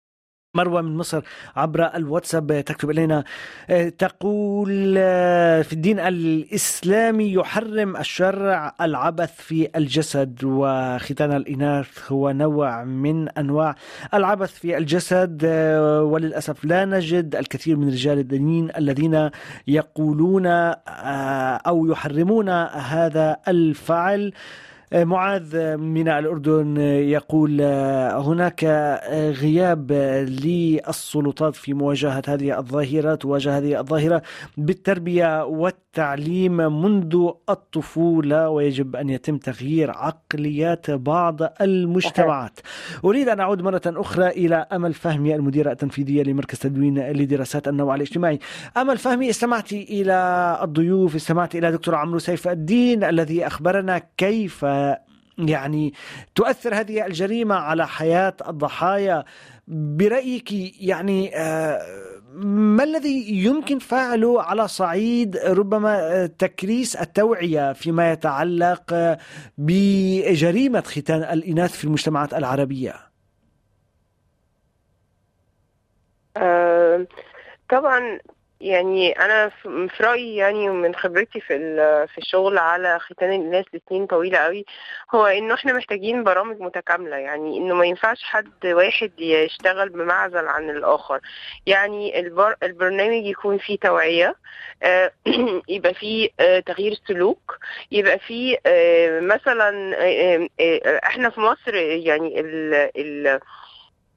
مروة 0.54 0.82
من 0.82 0.96
مصر 0.96 1.22
عبر 1.56 1.94
الواتساب 1.94 2.64
تكتب 2.66 2.90
إلينا 2.90 3.24
آه، 3.70 3.88
تقول 3.88 4.94
آه، 4.98 5.62
في 5.62 5.72
الدين 5.72 5.98
الإسلامي 5.98 7.32
يحرم 7.32 7.96
الشرع 7.96 8.74
العبث 8.80 9.32
في 9.36 9.68
الجسد 9.76 10.44
وختان 10.44 11.32
الإناث 11.32 12.12
هو 12.12 12.30
نوع 12.30 12.84
من 12.84 13.28
أنواع 13.28 13.74
العبث 14.14 14.52
في 14.52 14.78
الجسد 14.78 15.42
آه، 15.44 16.02
وللأسف 16.02 16.64
لا 16.64 16.84
نجد 16.84 17.36
الكثير 17.36 17.76
من 17.76 17.88
رجال 17.88 18.18
الدين 18.18 18.68
الذين 18.76 19.30
يقولون 19.66 20.46
أو 21.66 21.86
يحرمون 21.86 22.48
هذا 22.48 23.36
الفعل. 23.48 24.32
معاذ 24.94 25.76
من 25.76 26.08
الأردن 26.08 26.76
يقول 26.80 27.60
هناك 28.12 28.64
غياب 29.40 29.92
للسلطات 30.42 31.54
في 31.54 31.74
مواجهة 31.74 32.22
هذه 32.28 32.58
الظاهرة 32.58 33.14
تواجه 33.14 33.58
هذه 33.58 33.80
الظاهرة 33.80 34.22
بالتربية 34.56 35.44
والتعليم 35.44 36.56
منذ 36.82 37.28
الطفولة 37.48 38.48
ويجب 38.48 38.96
أن 38.96 39.10
يتم 39.10 39.38
تغيير 39.38 39.90
عقليات 39.90 40.90
بعض 40.90 41.38
المجتمعات. 41.60 42.60
أريد 43.04 43.28
أن 43.28 43.40
أعود 43.40 43.62
مرة 43.62 43.82
أخرى 43.86 44.28
إلى 44.28 44.66
أمل 44.72 44.94
فهمي 44.94 45.34
المديرة 45.34 45.72
التنفيذية 45.72 46.22
لمركز 46.22 46.58
تدوين 46.58 46.98
لدراسات 46.98 47.68
النوع 47.68 47.94
الاجتماعي. 47.94 48.38
أمل 48.76 48.98
فهمي 48.98 49.30
استمعت 49.30 49.72
إلى 49.72 50.58
الضيوف 50.62 51.14
استمعت 51.14 51.54
إلى 51.54 51.72
دكتور 51.72 51.94
عمرو 51.94 52.18
سيف 52.18 52.48
الدين 52.48 53.04
الذي 53.04 53.46
أخبرنا 53.46 54.02
كيف 54.16 54.64
يعني 55.38 55.94
تؤثر 56.34 56.74
هذه 56.74 57.06
الجريمة 57.06 57.54
على 57.54 57.88
حياة 57.88 58.36
الضحايا 58.48 59.24
برأيك 59.68 60.52
يعني 60.82 61.36
آه، 61.36 61.80
ما 62.34 62.84
الذي 62.84 63.44
يمكن 63.44 63.78
فعله 63.78 64.42
على 64.42 64.68
صعيد 64.68 65.36
ربما 65.36 66.26
تكريس 66.26 66.96
التوعية 66.96 67.72
فيما 67.72 68.12
يتعلق 68.12 69.16
بجريمة 69.58 70.80
ختان 70.80 71.22
الإناث 71.22 71.72
في 71.72 71.84
المجتمعات 71.84 72.34
العربية؟ 72.34 72.94
آه، 76.36 77.06
طبعا 77.70 78.18
يعني 78.60 79.12
أنا 79.12 79.48
في 79.88 80.02
رأيي 80.02 80.36
يعني 80.36 80.70
ومن 80.70 80.94
خبرتي 80.94 81.40
في 81.40 81.58
في 82.14 82.18
الشغل 82.18 82.58
على 82.58 82.98
ختان 82.98 83.32
الناس 83.32 83.64
لسنين 83.74 84.06
طويلة 84.06 84.38
قوي 84.38 84.64
هو 85.14 85.26
إنه 85.26 85.54
إحنا 85.54 85.72
محتاجين 85.72 86.24
برامج 86.24 86.60
متكاملة. 86.60 87.16
يعني 87.16 87.58
إنه 87.58 87.74
ما 87.74 87.84
ينفعش 87.84 88.22
حد 88.22 88.66
واحد 88.66 89.12
يشتغل 89.20 89.88
بمعزل 89.88 90.48
عن 90.48 90.70
الآخر. 90.70 91.20
يعني 91.66 92.20
البر 92.20 92.56
البرنامج 92.62 93.24
يكون 93.26 93.58
فيه 93.58 93.78
توعية 93.78 94.34
آه، 94.82 95.12
يبقى 95.68 95.94
فيه 95.94 96.28
آه، 96.40 96.60
تغيير 96.60 97.00
سلوك 97.08 97.58
يبقى 97.90 98.18
فيه 98.18 98.58
آه، 98.66 99.20
مثلا 99.20 99.96
إحنا 101.06 101.30
في 101.30 101.40
مصر 101.40 101.74
يعني 101.74 102.40
ال 102.40 102.74
ال 102.96 103.40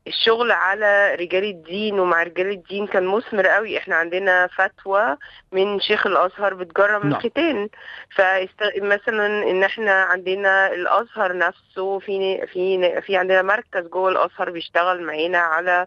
الشغل 0.08 0.52
على 0.52 1.16
رجال 1.20 1.44
الدين 1.44 2.00
ومع 2.00 2.24
رجال 2.24 2.50
الدين 2.50 2.88
كان 2.88 3.08
مثمر 3.08 3.48
قوي 3.48 3.78
إحنا 3.78 3.96
عندنا 3.96 4.48
فتوى 4.48 5.18
من 5.52 5.80
شيخ 5.80 6.08
الأزهر 6.08 6.54
بتجرم 6.54 7.10
نعم. 7.10 7.14
الختان 7.14 7.70
فمثلا 8.16 9.52
إن 9.52 9.64
إحنا 9.64 9.92
عندنا 9.92 10.74
الأزهر 10.74 11.38
نفسه 11.38 12.00
في 12.00 12.48
في 12.54 13.02
في 13.02 13.18
عندنا 13.18 13.42
مركز 13.42 13.88
جوه 13.88 14.10
الأزهر 14.10 14.50
بيشتغل 14.50 15.04
معانا 15.04 15.38
على 15.38 15.86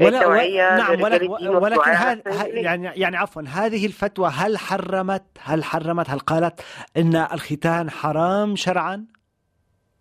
التوعية 0.00 0.76
نعم 0.76 1.02
ولكن, 1.02 1.48
ولكن 1.48 1.90
هذا 1.90 2.22
يعني 2.46 2.90
يعني 2.94 3.16
عفوا 3.16 3.42
هذه 3.42 3.86
الفتوى 3.86 4.30
هل 4.34 4.58
حرمت 4.58 5.24
هل 5.40 5.64
حرمت 5.64 6.10
هل 6.10 6.18
قالت 6.18 6.60
إن 6.96 7.16
الختان 7.16 7.90
حرام 7.90 8.56
شرعا؟ 8.56 9.17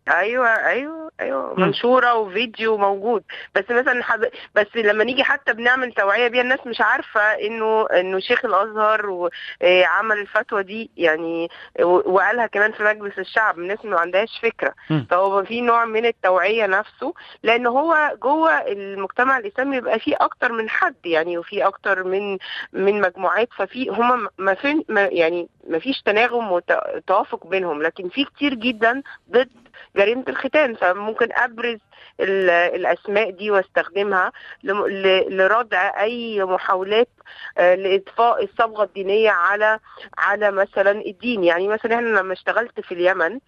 أيوه 0.09 0.47
أيوه 0.47 1.11
أيوه. 1.19 1.59
منشورة 1.59 2.13
وفيديو 2.13 2.77
موجود. 2.77 3.23
بس 3.55 3.63
مثلا 3.69 4.03
حب... 4.03 4.29
بس 4.55 4.75
لما 4.75 5.03
نيجي 5.03 5.23
حتى 5.23 5.53
بنعمل 5.53 5.91
توعية 5.91 6.27
بيها 6.27 6.41
الناس 6.41 6.59
مش 6.67 6.81
عارفة 6.81 7.21
إنه 7.21 7.85
إنه 7.85 8.19
شيخ 8.19 8.45
الأزهر 8.45 9.29
آه، 9.61 9.85
عمل 9.85 10.19
الفتوى 10.19 10.63
دي. 10.63 10.89
يعني 10.97 11.49
وقالها 11.83 12.47
كمان 12.47 12.71
في 12.71 12.83
مجلس 12.83 13.19
الشعب. 13.19 13.59
الناس 13.59 13.85
ما 13.85 13.99
عندهاش 13.99 14.39
فكرة. 14.41 14.73
فهو 15.09 15.43
في 15.43 15.61
نوع 15.61 15.85
من 15.85 16.05
التوعية 16.05 16.65
نفسه. 16.65 17.13
لأن 17.43 17.67
هو 17.67 18.13
جوه 18.23 18.51
المجتمع 18.51 19.37
الإسلامي 19.37 19.79
بيبقى 19.79 19.99
فيه 19.99 20.15
أكتر 20.21 20.51
من 20.51 20.69
حد 20.69 21.05
يعني 21.05 21.37
وفي 21.37 21.67
أكتر 21.67 22.03
من 22.03 22.37
من 22.73 23.01
مجموعات. 23.01 23.49
ففي 23.57 23.89
هم 23.89 24.27
ما 24.37 24.53
في 24.53 24.83
يعني 24.89 25.49
ما 25.69 25.79
فيش 25.79 26.01
تناغم 26.01 26.51
وتوافق 26.51 27.47
بينهم. 27.47 27.81
لكن 27.83 28.09
في 28.09 28.25
كتير 28.25 28.53
جدا 28.53 29.03
ضد 29.31 29.49
جريمة 29.95 30.23
الختان 30.27 30.75
فممكن 30.75 31.27
أبرز 31.33 31.79
الأسماء 32.19 33.31
دي 33.31 33.51
واستخدمها 33.51 34.31
لردع 35.29 36.01
أي 36.01 36.43
محاولات 36.43 37.07
آه، 37.57 37.75
لاضفاء 37.75 38.43
الصبغة 38.43 38.83
الدينية 38.83 39.29
على 39.29 39.79
على 40.17 40.51
مثلا 40.51 40.91
الدين 40.91 41.43
يعني 41.43 41.67
مثلا 41.67 41.95
إحنا 41.95 42.19
لما 42.19 42.33
اشتغلت 42.33 42.79
في 42.79 42.93
اليمن 42.93 43.39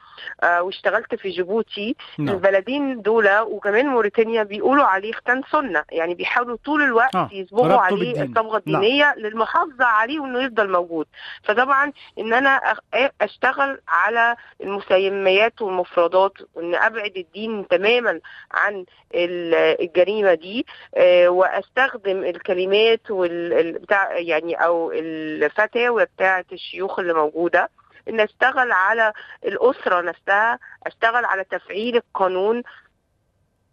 آه، 0.44 0.62
واشتغلت 0.62 1.16
في 1.16 1.30
جيبوتي 1.30 1.96
نعم. 2.20 2.36
البلدين 2.36 3.02
دول 3.02 3.40
وكمان 3.40 3.88
موريتانيا 3.88 4.44
بيقولوا 4.44 4.86
عليه 4.86 5.14
ختان 5.14 5.42
سنة 5.52 5.84
يعني 5.92 6.16
بيحاولوا 6.16 6.58
طول 6.66 6.82
الوقت 6.82 7.16
آه. 7.16 7.30
يصبغوا 7.32 7.80
عليه 7.80 8.24
الصبغة 8.24 8.58
الدينية 8.58 9.04
نعم. 9.04 9.20
للمحافظة 9.20 9.86
عليه 9.86 10.20
وإنه 10.20 10.44
يفضل 10.44 10.70
موجود 10.72 11.08
فطبعا 11.44 11.92
إن 12.20 12.34
أنا 12.34 12.76
أشتغل 13.22 13.80
على 13.88 14.36
المسميات 14.62 15.62
والمفردات 15.62 16.34
وإن 16.56 16.76
أبعد 16.76 17.12
الدين 17.18 17.68
تماما 17.68 18.20
عن 18.52 18.86
الجريمة 19.16 20.34
دي 20.34 20.66
آه، 20.96 21.30
وأستخدم 21.30 22.24
الكلمات 22.24 23.12
والبتاع 23.12 24.18
يعني 24.20 24.54
أو 24.56 24.92
الفتاوى 24.92 26.06
بتاعة 26.06 26.46
الشيوخ 26.52 27.00
اللي 27.00 27.14
موجودة. 27.14 27.70
ان 28.10 28.20
اشتغل 28.20 28.72
على 28.72 29.14
الأسرة 29.46 30.02
نفسها 30.02 30.60
أشتغل 30.88 31.26
على 31.26 31.44
تفعيل 31.44 31.96
القانون 31.96 32.64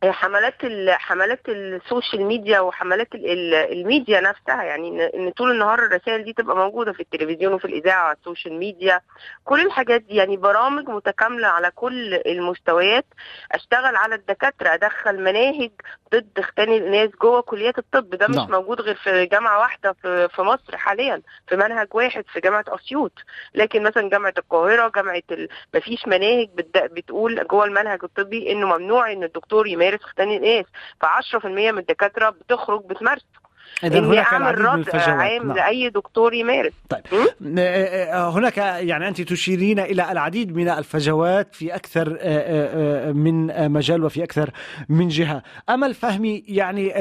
حملات 0.04 0.54
حملات 0.90 1.40
ال 1.48 1.59
social 1.59 2.22
media 2.24 2.60
وحملات 2.60 3.08
الميديا 3.14 4.20
نفسها 4.20 4.62
يعني 4.62 5.06
ان 5.14 5.30
طول 5.30 5.50
النهار 5.50 5.78
الرسائل 5.78 6.24
دي 6.24 6.32
تبقى 6.32 6.56
موجودة 6.56 6.92
في 6.92 7.00
التلفزيون 7.00 7.52
وفي 7.52 7.64
الإذاعة 7.64 8.02
وعلى 8.04 8.16
ال 8.16 8.22
social 8.22 8.58
media 8.58 9.00
كل 9.44 9.66
الحاجات 9.66 10.00
دي 10.02 10.14
يعني 10.14 10.36
برامج 10.36 10.88
متكاملة 10.88 11.48
على 11.48 11.70
كل 11.74 12.14
المستويات 12.14 13.04
أشتغل 13.52 13.96
على 13.96 14.14
الدكاترة 14.14 14.74
أدخل 14.74 15.22
مناهج 15.22 15.70
ضد 16.14 16.40
ختان 16.40 16.72
الناس 16.72 17.10
جوه 17.22 17.40
كليات 17.40 17.78
الطب 17.78 18.10
ده 18.10 18.26
مش 18.28 18.36
لا. 18.36 18.42
نعم. 18.42 18.50
موجود 18.50 18.80
غير 18.80 18.94
في 18.94 19.26
جامعة 19.26 19.58
واحدة 19.58 19.92
في 20.02 20.28
في 20.28 20.42
مصر 20.42 20.76
حاليا 20.76 21.22
في 21.48 21.56
منهج 21.56 21.88
واحد 21.94 22.24
في 22.32 22.40
جامعة 22.40 22.64
أسيوط 22.68 23.12
لكن 23.54 23.82
مثلا 23.82 24.10
جامعة 24.10 24.34
القاهرة 24.38 24.88
جامعة 24.96 25.22
ال... 25.30 25.48
مفيش 25.74 26.06
مناهج 26.08 26.48
بتقول 26.74 27.46
جوه 27.46 27.64
المنهج 27.64 27.98
الطبي 28.04 28.52
إنه 28.52 28.66
ممنوع 28.78 29.12
إن 29.12 29.24
الدكتور 29.24 29.66
يمارس 29.66 29.85
ختان 29.94 30.30
الناس 30.30 30.64
ف10% 31.04 31.46
من 31.46 31.78
الدكاترة 31.78 32.30
بتخرج 32.30 32.84
بتمارسه. 32.84 33.46
إذا 33.84 33.98
هناك 33.98 34.34
العديد 34.34 34.60
من 34.60 34.78
الفجوات. 34.78 35.08
عام 35.08 35.46
نعم. 35.46 35.56
لأي 35.56 35.90
دكتور 35.90 36.34
يمارس. 36.34 36.72
طيب. 36.88 37.02
آه، 37.58 38.04
آه، 38.04 38.30
هناك 38.30 38.56
يعني 38.58 39.08
أنت 39.08 39.20
تشيرين 39.20 39.78
إلى 39.78 40.12
العديد 40.12 40.56
من 40.56 40.68
الفجوات 40.68 41.54
في 41.54 41.74
أكثر 41.74 42.18
آه، 42.20 43.12
من 43.12 43.70
مجال 43.72 44.04
وفي 44.04 44.24
أكثر 44.24 44.50
من 44.88 45.08
جهة. 45.08 45.42
أمل 45.70 45.94
فهمي 45.94 46.44
يعني 46.48 46.92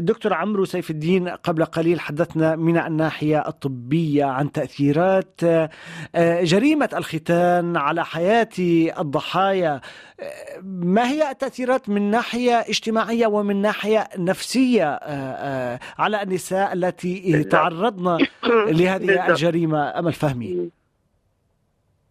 دكتور 0.00 0.34
عمرو 0.34 0.64
سيف 0.64 0.90
الدين 0.90 1.28
قبل 1.28 1.64
قليل 1.64 2.00
حدثنا 2.00 2.56
من 2.56 2.78
الناحية 2.78 3.48
الطبية 3.48 4.24
عن 4.24 4.52
تأثيرات 4.52 5.40
جريمة 6.42 6.88
الختان 6.94 7.76
على 7.76 8.04
حياة 8.04 8.48
الضحايا. 8.98 9.80
ما 10.62 11.08
هي 11.08 11.30
التأثيرات 11.30 11.88
من 11.88 12.10
ناحية 12.10 12.54
اجتماعية 12.54 13.26
ومن 13.26 13.62
ناحية 13.62 14.08
نفسية 14.18 14.84
على 15.98 16.12
على 16.12 16.22
النساء 16.22 16.72
التي 16.72 17.44
تعرضن 17.44 18.26
لهذه 18.44 19.28
الجريمة 19.28 19.98
أمل 19.98 20.12
فهمي 20.12 20.70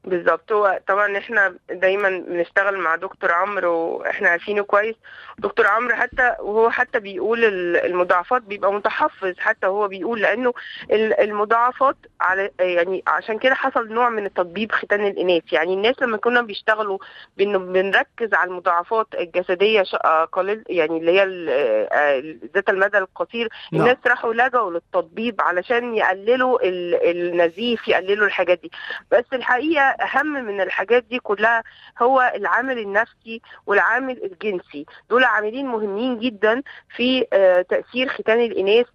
بالظبط. 0.04 0.52
هو 0.52 0.80
طبعا 0.88 1.18
إحنا 1.18 1.56
دايما 1.70 2.10
بنشتغل 2.28 2.78
مع 2.78 2.96
دكتور 2.96 3.32
عمرو 3.32 3.74
وإحنا 3.74 4.30
عارفينه 4.30 4.64
كويس. 4.64 4.96
دكتور 5.38 5.68
عمرو 5.68 5.96
حتى 5.96 6.36
وهو 6.40 6.70
حتى 6.70 7.00
بيقول 7.00 7.44
المضاعفات 7.76 8.42
بيبقى 8.42 8.74
متحفظ 8.74 9.34
حتى 9.40 9.68
هو 9.68 9.88
بيقول 9.88 10.22
لأنه 10.22 10.54
المضاعفات 10.92 11.96
على 12.22 12.52
يعني 12.60 13.04
عشان 13.08 13.40
كده 13.40 13.56
حصل 13.56 13.88
نوع 13.94 14.10
من 14.10 14.26
التطبيب 14.26 14.72
ختان 14.72 15.06
الإناث. 15.08 15.54
يعني 15.54 15.74
الناس 15.74 16.02
لما 16.02 16.18
كنا 16.18 16.42
بيشتغلوا 16.42 16.98
بنركز 17.38 18.34
على 18.34 18.50
المضاعفات 18.50 19.08
الجسدية 19.20 19.82
قليل 20.32 20.64
يعني 20.70 20.98
اللي 20.98 21.12
هي 21.20 21.26
ذات 22.56 22.70
المدى 22.70 22.98
القصير 22.98 23.50
نعم. 23.72 23.82
الناس 23.82 23.98
راحوا 24.08 24.34
لجأوا 24.34 24.72
للتطبيب 24.72 25.42
علشان 25.42 25.96
يقللوا 25.96 26.60
النزيف 27.12 27.88
يقللوا 27.88 28.28
الحاجات 28.28 28.60
دي. 28.62 28.72
بس 29.12 29.26
الحقيقة 29.34 29.91
أهم 30.00 30.34
من 30.46 30.62
الحاجات 30.62 31.04
دي 31.04 31.20
كلها 31.20 31.64
هو 32.02 32.32
العامل 32.36 32.80
النفسي 32.80 33.42
والعامل 33.66 34.24
الجنسي. 34.24 34.86
دول 35.10 35.24
عاملين 35.24 35.66
مهمين 35.68 36.20
جدا 36.20 36.64
في 36.96 37.26
آه، 37.34 37.62
تأثير 37.62 38.08
ختان 38.10 38.40
الإناث 38.40 38.86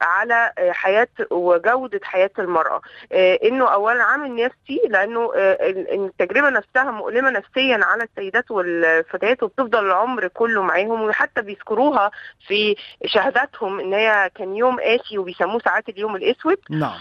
على 0.00 0.52
آه، 0.58 0.72
حياة 0.72 1.08
وجودة 1.30 2.00
حياة 2.02 2.30
المرأة. 2.38 2.80
آه، 3.12 3.38
إنه 3.44 3.68
اولا 3.68 4.02
عامل 4.02 4.34
نفسي 4.44 4.80
لأنه 4.88 5.32
التجربة 5.36 6.48
نفسها 6.50 6.90
مؤلمة 6.90 7.30
نفسيا 7.30 7.80
على 7.84 8.04
السيدات 8.04 8.50
والفتيات 8.50 9.42
وبتفضل 9.42 9.86
العمر 9.86 10.28
كله 10.28 10.62
معاهم 10.62 11.02
وحتى 11.02 11.42
بيذكروها 11.42 12.10
في 12.46 12.76
شهاداتهم 13.06 13.80
إن 13.80 13.94
هي 13.94 14.30
كان 14.34 14.56
يوم 14.56 14.80
قاسي 14.80 15.18
وبيسموه 15.18 15.60
ساعات 15.60 15.88
اليوم 15.88 16.16
الأسود. 16.16 16.58
نعم. 16.70 16.98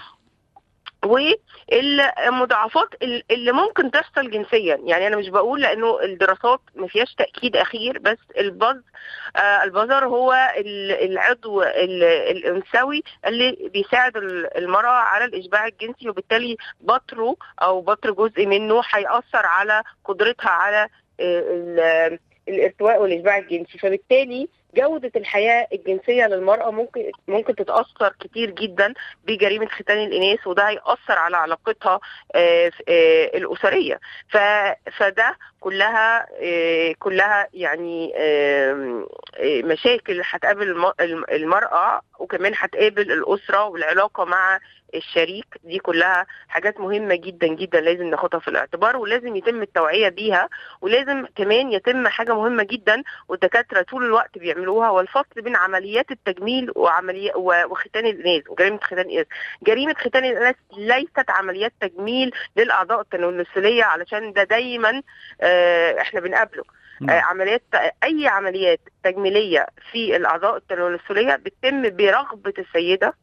والمضاعفات 1.05 2.87
اللي 3.31 3.51
ممكن 3.51 3.91
تحصل 3.91 4.31
جنسيا. 4.31 4.79
يعني 4.83 5.07
أنا 5.07 5.17
مش 5.17 5.29
بقول 5.29 5.61
لأنه 5.61 6.01
الدراسات 6.03 6.59
ما 6.75 6.87
فيهاش 6.87 7.13
تأكيد 7.15 7.55
أخير 7.55 7.99
بس 7.99 8.17
البز 8.37 8.81
آه 9.35 9.63
البزر 9.63 10.05
هو 10.07 10.35
العضو 10.57 11.63
الأنثوي 11.63 13.03
اللي 13.27 13.69
بيساعد 13.73 14.17
المرأة 14.57 14.89
على 14.89 15.25
الإشباع 15.25 15.67
الجنسي 15.67 16.09
وبالتالي 16.09 16.57
بطره 16.81 17.35
أو 17.61 17.81
بطر 17.81 18.11
جزء 18.11 18.45
منه 18.45 18.81
هيأثر 18.93 19.45
على 19.45 19.83
قدرتها 20.05 20.49
على 20.49 20.87
آه، 21.19 22.19
الإرتواء 22.47 23.01
والإشباع 23.01 23.37
الجنسي. 23.37 23.77
فبالتالي 23.77 24.47
جودة 24.75 25.11
الحياة 25.15 25.67
الجنسية 25.73 26.25
للمرأة 26.27 26.71
ممكن 26.71 27.11
ممكن 27.27 27.55
تتأثر 27.55 28.15
كتير 28.19 28.49
جدا 28.51 28.93
بجريمة 29.27 29.65
ختان 29.67 29.97
الإناث 29.97 30.47
وده 30.47 30.69
هيأثر 30.69 31.13
على 31.17 31.37
علاقتها 31.37 31.99
آه، 32.35 32.71
آه، 32.89 33.25
الأسرية. 33.37 33.99
فده 34.97 35.37
كلها 35.59 36.27
آه، 36.43 36.93
كلها 36.99 37.47
يعني 37.53 38.13
مشاكل 39.63 40.21
هتقابل 40.25 40.91
المرأة 41.31 42.01
وكمان 42.19 42.53
هتقابل 42.55 43.11
الأسرة 43.11 43.63
والعلاقة 43.65 44.25
مع 44.25 44.59
الشريك. 44.95 45.45
دي 45.63 45.79
كلها 45.79 46.25
حاجات 46.47 46.79
مهمة 46.79 47.15
جدا 47.15 47.47
جدا 47.47 47.81
لازم 47.81 48.03
ناخدها 48.03 48.39
في 48.39 48.47
الاعتبار 48.47 48.97
ولازم 48.97 49.35
يتم 49.35 49.61
التوعية 49.61 50.09
بيها 50.09 50.49
ولازم 50.81 51.25
كمان 51.35 51.71
يتم 51.71 52.07
حاجة 52.07 52.33
مهمة 52.35 52.63
جدا 52.63 53.03
والدكاترة 53.27 53.81
طول 53.81 54.05
الوقت 54.05 54.37
بيعملوها 54.65 54.89
والفصل 54.89 55.41
بين 55.41 55.55
عمليات 55.55 56.11
التجميل 56.11 56.71
وعمليات 56.75 57.35
وختان 57.69 58.05
الإناث 58.05 58.49
وجريمة 58.49 58.77
ختان 58.79 58.99
الإناث. 58.99 59.27
جريمة 59.63 59.93
ختان 59.93 60.25
الإناث 60.25 60.55
ليست 60.77 61.29
عمليات 61.29 61.73
تجميل 61.81 62.31
للأعضاء 62.57 63.01
التناسلية 63.01 63.83
علشان 63.83 64.33
ده 64.33 64.43
دايما 64.43 65.01
آه، 65.41 66.01
إحنا 66.01 66.19
بنقابله. 66.19 66.63
آه، 67.09 67.19
عمليات 67.19 67.63
أي 68.03 68.27
عمليات 68.27 68.79
تجميلية 69.03 69.67
في 69.91 70.15
الأعضاء 70.15 70.57
التناسليه 70.57 71.35
بتتم 71.35 71.89
برغبة 71.95 72.53
السيدة 72.57 73.13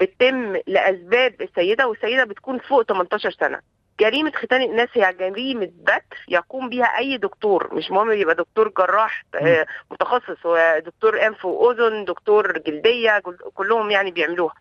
بتتم 0.00 0.56
لأسباب 0.66 1.42
السيدة 1.42 1.88
والسيدة 1.88 2.24
بتكون 2.24 2.58
فوق 2.58 2.82
18 2.82 3.30
سنة. 3.30 3.60
جريمة 4.00 4.30
ختان 4.30 4.62
الناس 4.62 4.88
هي 4.94 5.12
جريمة 5.12 5.70
بتر 5.82 6.16
يقوم 6.28 6.68
بها 6.68 6.84
أي 6.98 7.16
دكتور. 7.16 7.74
مش 7.74 7.90
مهم 7.90 8.12
يبقى 8.12 8.34
دكتور 8.34 8.68
جراح 8.68 9.24
آه، 9.34 9.66
متخصص. 9.90 10.46
هو 10.46 10.82
دكتور 10.86 11.26
أنف 11.26 11.44
وأذن 11.44 12.04
دكتور 12.04 12.58
جلدية 12.58 13.22
كلهم 13.54 13.90
يعني 13.90 14.10
بيعملوها. 14.10 14.54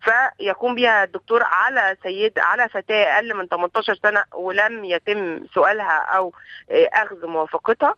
فيقوم 0.00 0.74
بها 0.74 1.04
الدكتور 1.04 1.42
على 1.42 1.96
سيد 2.02 2.38
على 2.38 2.68
فتاة 2.68 3.04
أقل 3.04 3.34
من 3.34 3.46
18 3.48 3.94
سنة 3.94 4.24
ولم 4.34 4.84
يتم 4.84 5.46
سؤالها 5.54 5.98
أو 6.16 6.32
آه، 6.70 6.88
أخذ 6.92 7.26
موافقتها. 7.26 7.94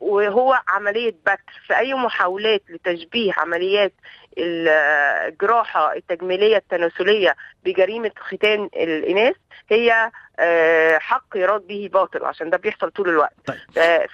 وهو 0.00 0.60
عملية 0.68 1.10
بتر 1.10 1.60
في 1.66 1.78
أي 1.78 1.94
محاولات 1.94 2.62
لتشبيه 2.68 3.32
عمليات 3.36 3.92
الجراحة 4.38 5.96
التجميلية 5.96 6.56
التناسلية 6.56 7.36
بجريمة 7.64 8.10
ختان 8.18 8.68
الإناث 8.76 9.36
هي 9.68 10.10
آه، 10.38 10.98
حق 10.98 11.24
يراد 11.36 11.66
به 11.66 11.90
باطل 11.92 12.24
عشان 12.24 12.50
ده 12.50 12.56
بيحصل 12.56 12.90
طول 12.90 13.08
الوقت 13.08 13.34
طيب. 13.46 13.58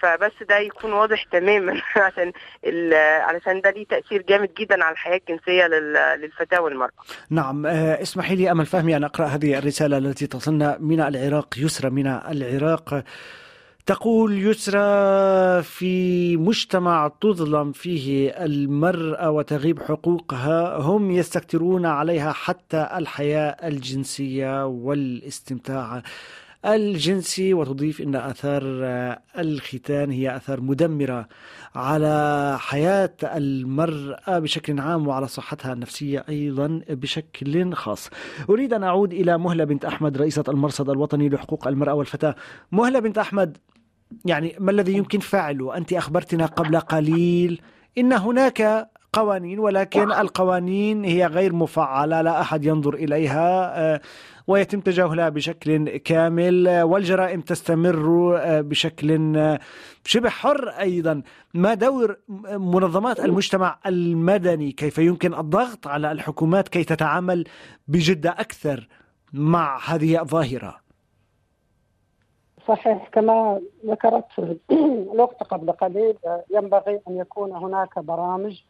فبس 0.01 0.33
ده 0.49 0.59
يكون 0.59 0.93
واضح 0.93 1.23
تماما 1.23 1.81
عشان 1.97 2.33
علشان 3.23 3.61
ده 3.61 3.71
ليه 3.71 3.87
تأثير 3.87 4.23
جامد 4.23 4.55
جدا 4.55 4.85
على 4.85 4.93
الحياة 4.93 5.21
الجنسية 5.29 5.67
للفتاة 6.17 6.61
والمرأة. 6.61 6.91
نعم 7.31 7.67
آه، 7.67 8.03
اسمحي 8.03 8.37
لي 8.37 8.51
أمل 8.51 8.67
فهمي 8.67 8.97
أن 8.97 9.05
أقرأ 9.05 9.27
هذه 9.27 9.59
الرسالة 9.59 9.99
التي 9.99 10.27
تصلنا 10.27 10.77
من 10.81 11.01
العراق 11.01 11.55
يسرى 11.59 11.91
من 11.91 12.07
العراق 12.07 13.05
تقول 13.87 14.47
يسرى 14.47 15.63
في 15.63 16.37
مجتمع 16.37 17.13
تظلم 17.21 17.73
فيه 17.73 18.29
المرأة 18.31 19.31
وتغيب 19.31 19.83
حقوقها 19.83 20.77
هم 20.77 21.11
يستكترون 21.11 21.87
عليها 21.87 22.33
حتى 22.33 22.89
الحياة 22.97 23.57
الجنسية 23.69 24.67
والاستمتاع 24.67 26.03
الجنسي 26.65 27.55
وتضيف 27.55 28.01
إن 28.01 28.15
آثار 28.15 28.63
الختان 29.39 30.11
هي 30.11 30.37
آثار 30.37 30.61
مدمرة 30.61 31.29
على 31.75 32.57
حياة 32.61 33.15
المرأة 33.23 34.39
بشكل 34.39 34.81
عام 34.81 35.09
وعلى 35.09 35.29
صحتها 35.29 35.73
النفسية 35.73 36.25
أيضا 36.29 36.81
بشكل 36.89 37.75
خاص. 37.75 38.11
أريد 38.51 38.73
أن 38.73 38.83
أعود 38.83 39.13
إلى 39.13 39.39
مهلة 39.39 39.65
بنت 39.65 39.85
أحمد 39.85 40.17
رئيسة 40.17 40.45
المرصد 40.49 40.91
الوطني 40.91 41.29
لحقوق 41.29 41.69
المرأة 41.69 41.95
والفتاة. 41.95 42.35
مهلة 42.73 42.99
بنت 42.99 43.19
أحمد 43.19 43.59
يعني 44.25 44.57
ما 44.59 44.71
الذي 44.71 44.93
يمكن 44.93 45.19
فعله؟ 45.19 45.77
أنت 45.77 45.93
أخبرتنا 45.93 46.47
قبل 46.47 46.81
قليل 46.81 47.61
إن 47.99 48.13
هناك 48.13 48.91
قوانين 49.13 49.59
ولكن 49.59 50.13
القوانين 50.13 51.05
هي 51.05 51.27
غير 51.27 51.53
مفعلة 51.53 52.23
لا 52.23 52.41
أحد 52.41 52.65
ينظر 52.65 52.95
إليها 52.95 54.01
ويتم 54.47 54.81
تجاهلها 54.81 55.29
بشكل 55.29 55.97
كامل 55.97 56.83
والجرائم 56.83 57.41
تستمر 57.41 58.39
بشكل 58.61 59.33
شبه 60.05 60.29
حر 60.29 60.69
أيضا. 60.69 61.23
ما 61.55 61.75
دور 61.75 62.17
منظمات 62.49 63.21
المجتمع 63.21 63.79
المدني؟ 63.87 64.73
كيف 64.73 64.99
يمكن 64.99 65.35
الضغط 65.35 65.87
على 65.87 66.13
الحكومات 66.13 66.69
كي 66.69 66.85
تتعامل 66.85 67.45
بجدة 67.89 68.31
أكثر 68.31 68.89
مع 69.33 69.81
هذه 69.87 70.21
الظاهرة؟ 70.21 70.86
صحيح 72.69 73.09
كما 73.09 73.61
ذكرت 73.87 74.25
الوقت 75.13 75.43
قبل 75.43 75.73
قليل 75.73 76.17
ينبغي 76.51 77.01
أن 77.09 77.17
يكون 77.17 77.53
هناك 77.53 77.99
برامج 77.99 78.63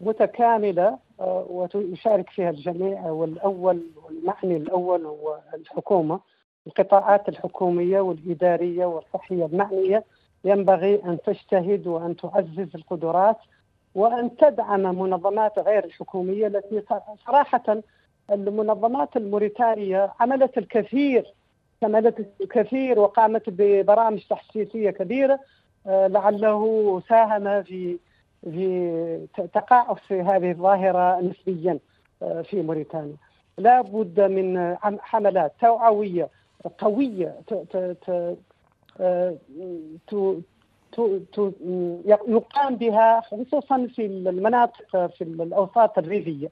متكاملة 0.00 0.98
آه، 1.20 1.46
ويشارك 1.74 2.30
فيها 2.30 2.50
الجميع 2.50 3.10
والأول 3.10 3.82
والمعني 4.04 4.56
الأول 4.56 5.06
هو 5.06 5.38
الحكومة. 5.54 6.20
القطاعات 6.66 7.28
الحكومية 7.28 8.00
والإدارية 8.00 8.86
والصحية 8.86 9.46
المعنية 9.46 10.04
ينبغي 10.44 11.04
أن 11.04 11.18
تجتهد 11.26 11.86
وأن 11.86 12.16
تعزز 12.16 12.68
القدرات 12.74 13.36
وأن 13.94 14.36
تدعم 14.36 14.82
منظمات 14.98 15.58
غير 15.58 15.84
الحكومية 15.84 16.46
التي 16.46 16.82
صراحة 17.26 17.82
المنظمات 18.30 19.16
الموريتانية 19.16 20.12
عملت 20.20 20.58
الكثير 20.58 21.34
عملت 21.82 22.26
الكثير 22.40 22.98
وقامت 22.98 23.42
ببرامج 23.50 24.22
تحسيسية 24.30 24.90
كبيرة 24.90 25.40
آه، 25.86 26.06
لعله 26.06 27.02
ساهم 27.08 27.62
في 27.62 27.98
في 28.42 29.26
تقاعس 29.54 30.12
هذه 30.12 30.50
الظاهرة 30.50 31.20
نسبيا 31.20 31.78
آه، 32.22 32.42
في 32.42 32.62
موريتانيا. 32.62 33.16
لا 33.58 33.80
بد 33.80 34.20
من 34.20 34.76
حملات 35.00 35.52
توعوية 35.60 36.28
قوية 36.78 37.34
آه، 39.00 39.36
يقام 42.28 42.76
بها 42.76 43.20
خصوصا 43.20 43.88
في 43.94 44.06
المناطق 44.06 45.06
في 45.06 45.24
الأوساط 45.24 45.98
الريفية. 45.98 46.50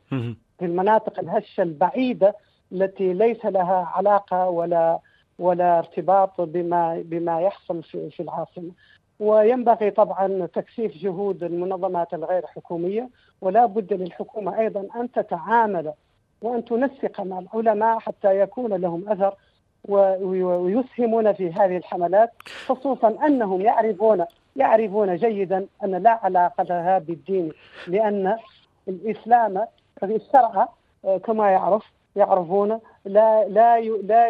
في 0.59 0.65
المناطق 0.65 1.19
الهشة 1.19 1.63
البعيدة 1.63 2.37
التي 2.73 3.13
ليس 3.13 3.45
لها 3.45 3.93
علاقة 3.95 4.49
ولا 4.49 4.99
ولا 5.39 5.79
ارتباط 5.79 6.41
بما 6.41 7.03
بما 7.05 7.41
يحصل 7.41 7.83
في, 7.83 8.11
في 8.11 8.23
العاصمة. 8.23 8.71
وينبغي 9.21 9.91
طبعا 9.91 10.47
تكثيف 10.47 10.97
جهود 10.97 11.43
المنظمات 11.43 12.15
الغير 12.15 12.47
حكومية 12.47 13.09
ولا 13.41 13.67
بد 13.67 13.93
للحكومة 13.93 14.59
أيضا 14.59 14.89
أن 14.97 15.13
تتعامل 15.13 15.93
وأن 16.43 16.65
تنسق 16.65 17.21
مع 17.21 17.39
العلماء 17.39 17.99
حتى 17.99 18.41
يكون 18.41 18.75
لهم 18.75 19.09
أثر 19.09 19.35
ويسهمون 19.89 21.33
في 21.33 21.53
هذه 21.53 21.77
الحملات 21.77 22.33
خصوصا 22.67 23.27
أنهم 23.27 23.61
يعرفون 23.61 24.25
يعرفون 24.57 25.17
جيدا 25.17 25.67
أن 25.85 25.95
لا 25.95 26.11
علاقة 26.23 26.63
لها 26.65 26.99
بالدين 26.99 27.53
لأن 27.89 28.37
الإسلام 28.89 29.67
الشرع 30.03 30.69
كما 31.25 31.51
يعرف 31.51 31.93
يعرفون 32.17 32.81
لا 33.05 33.49
لا 33.49 33.81
لا 33.81 34.29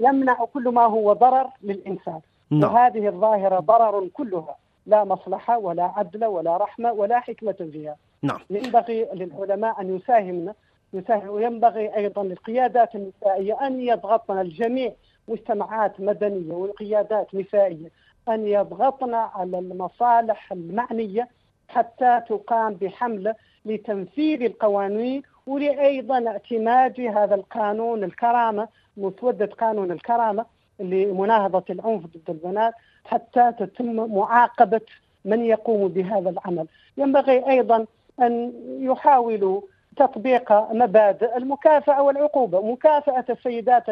يمنع 0.00 0.44
كل 0.44 0.68
ما 0.68 0.84
هو 0.84 1.12
ضرر 1.12 1.50
للإنسان 1.62 2.20
نعم. 2.50 2.74
وهذه 2.74 3.08
الظاهرة 3.08 3.60
ضرر 3.60 4.08
كلها 4.08 4.56
لا 4.86 5.04
مصلحة 5.04 5.58
ولا 5.58 5.92
عدل 5.96 6.24
ولا 6.24 6.56
رحمة 6.56 6.92
ولا 6.92 7.20
حكمة 7.20 7.68
فيها 7.72 7.96
نعم. 8.22 8.38
ينبغي 8.50 9.08
للعلماء 9.14 9.80
أن 9.80 9.96
يساهمن 9.96 10.52
يساهم 10.94 11.28
وينبغي 11.28 11.96
أيضا 11.96 12.22
للقيادات 12.22 12.94
النسائية 12.94 13.66
أن 13.66 13.80
يضغطن 13.80 14.40
الجميع 14.40 14.92
مجتمعات 15.28 16.00
مدنية 16.00 16.54
وقيادات 16.54 17.34
نسائية 17.34 17.90
أن 18.28 18.46
يضغطن 18.46 19.14
على 19.14 19.58
المصالح 19.58 20.52
المعنية 20.52 21.28
حتى 21.68 22.20
تقام 22.28 22.74
بحملة 22.74 23.34
لتنفيذ 23.64 24.42
القوانين 24.42 25.22
ولأيضا 25.46 26.28
اعتماد 26.28 27.00
هذا 27.00 27.34
القانون 27.34 28.04
الكرامة 28.04 28.68
مسودة 28.96 29.46
قانون 29.46 29.90
الكرامة 29.90 30.46
لمناهضة 30.80 31.64
العنف 31.70 32.06
ضد 32.06 32.30
البنات 32.30 32.74
حتى 33.04 33.52
تتم 33.58 34.14
معاقبة 34.14 34.80
من 35.24 35.44
يقوم 35.44 35.88
بهذا 35.88 36.30
العمل. 36.30 36.66
ينبغي 36.98 37.50
أيضا 37.50 37.86
أن 38.20 38.52
يحاولوا 38.80 39.60
تطبيق 39.96 40.52
مبادئ 40.72 41.36
المكافأة 41.36 42.02
والعقوبة. 42.02 42.72
مكافأة 42.72 43.24
السيدات 43.30 43.84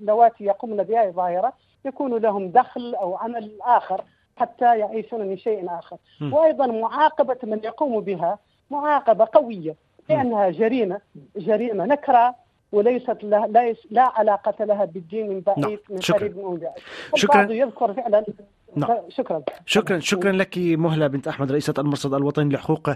اللواتي 0.00 0.44
يقومن 0.44 0.76
بهذه 0.76 1.06
الظاهرة 1.08 1.52
يكون 1.84 2.14
لهم 2.14 2.48
دخل 2.50 2.94
أو 2.94 3.16
عمل 3.16 3.50
آخر 3.62 4.04
حتى 4.36 4.78
يعيشون 4.78 5.20
من 5.20 5.36
شيء 5.38 5.70
آخر. 5.78 5.96
م. 6.20 6.32
وأيضا 6.34 6.66
معاقبة 6.66 7.36
من 7.42 7.60
يقوم 7.64 8.00
بها 8.00 8.38
معاقبة 8.70 9.28
قوية 9.32 9.74
لأنها 10.08 10.50
جريمة 10.50 11.00
جريمة 11.36 11.84
نكرة 11.84 12.34
وليست 12.72 13.16
لا, 13.22 13.74
لا 13.90 14.12
علاقة 14.14 14.64
لها 14.64 14.84
بالدين 14.84 15.28
من 15.28 15.40
بعيد 15.40 15.58
نعم. 15.58 15.78
من 15.90 15.98
قريب 15.98 16.36
من 16.36 16.56
بعيد. 16.56 16.72
شكرا. 17.14 17.52
يذكر 17.52 17.94
فعلا. 17.94 18.24
نعم. 18.76 18.98
شكرا. 19.08 19.42
شكرا. 19.66 19.98
شكرا 19.98 20.32
لك 20.32 20.58
مهلة 20.58 21.06
بنت 21.06 21.28
أحمد 21.28 21.52
رئيسة 21.52 21.74
المرصد 21.78 22.14
الوطني 22.14 22.54
لحقوق 22.54 22.90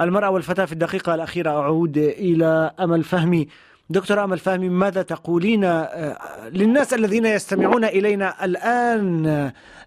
المرأة 0.00 0.30
والفتاة. 0.30 0.64
في 0.64 0.72
الدقيقة 0.72 1.14
الأخيرة 1.14 1.50
أعود 1.50 1.96
إلى 1.98 2.70
أمل 2.80 3.04
فهمي. 3.04 3.48
دكتور 3.90 4.24
أمل 4.24 4.38
فهمي 4.38 4.68
ماذا 4.68 5.02
تقولين 5.02 5.64
آه، 5.64 6.48
للناس 6.48 6.94
الذين 6.94 7.26
يستمعون 7.26 7.84
إلينا 7.84 8.44
الآن 8.44 9.26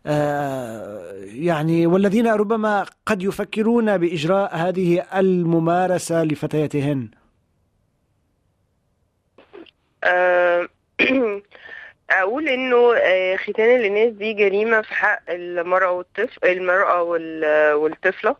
آه، 0.06 1.12
يعني 1.24 1.88
والذين 1.88 2.28
ربما 2.28 2.86
قد 3.06 3.24
يفكرون 3.24 3.98
بإجراء 3.98 4.56
هذه 4.56 5.04
الممارسة 5.16 6.24
لفتياتهن؟ 6.24 7.10
Uh, 10.04 10.68
أقول 12.10 12.50
إنه 12.50 12.96
آه، 12.96 13.36
ختان 13.36 13.76
الإناث 13.76 14.13
دي 14.13 14.34
جريمة 14.34 14.82
في 14.82 14.93
حق 14.93 15.22
المرأة 15.30 15.91
والطفل 15.91 16.39
المرأة 16.48 17.02
والطفلة. 17.76 18.36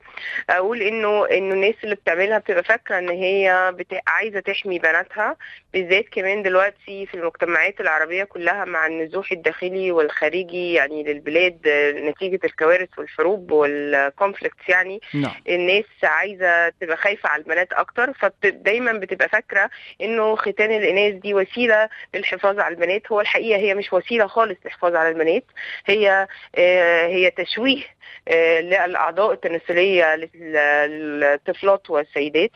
أقول 0.49 0.82
إنه 0.82 1.25
إنه 1.25 1.53
الناس 1.53 1.75
اللي 1.84 1.95
بتعملها 1.95 2.38
بتبقى 2.38 2.63
فاكرة 2.63 2.99
إن 2.99 3.10
هي 3.10 3.71
بت... 3.75 3.99
عايزة 4.08 4.39
تحمي 4.39 4.80
بناتها 4.80 5.36
بالذات 5.73 6.06
كمان 6.12 6.43
دلوقتي 6.43 7.06
في 7.06 7.13
المجتمعات 7.13 7.82
العربية 7.82 8.23
كلها 8.23 8.65
مع 8.65 8.88
النزوح 8.88 9.32
الداخلي 9.32 9.91
والخارجي 9.91 10.73
يعني 10.73 11.03
للبلاد 11.03 11.67
نتيجة 11.97 12.39
الكوارث 12.45 12.89
والحروب 12.97 13.51
والكونفليكتس 13.51 14.69
يعني. 14.69 15.01
نعم. 15.13 15.34
الناس 15.49 15.86
عايزة 16.03 16.69
تبقى 16.69 16.97
خايفة 16.97 17.30
على 17.30 17.41
البنات 17.41 17.73
أكتر 17.73 18.13
فدايما 18.13 18.93
بتبقى 18.93 19.30
فاكرة 19.30 19.69
إنه 20.01 20.36
ختان 20.36 20.71
الإناث 20.71 21.13
دي 21.13 21.34
وسيلة 21.34 21.89
للحفاظ 22.15 22.60
على 22.60 22.75
البنات. 22.75 23.12
هو 23.12 23.21
الحقيقة 23.21 23.57
هي 23.58 23.74
مش 23.76 23.93
وسيلة 23.93 24.28
خالص 24.28 24.58
للحفاظ 24.65 24.96
على 24.96 25.10
البنات 25.10 25.43
هي 25.86 26.28
آه، 26.56 27.08
هي 27.08 27.32
تشويه 27.32 27.84
آه، 28.28 28.60
للأعضاء 28.62 29.32
التناسلية 29.34 30.15
للطفلات 30.15 31.89
والسيدات. 31.89 32.52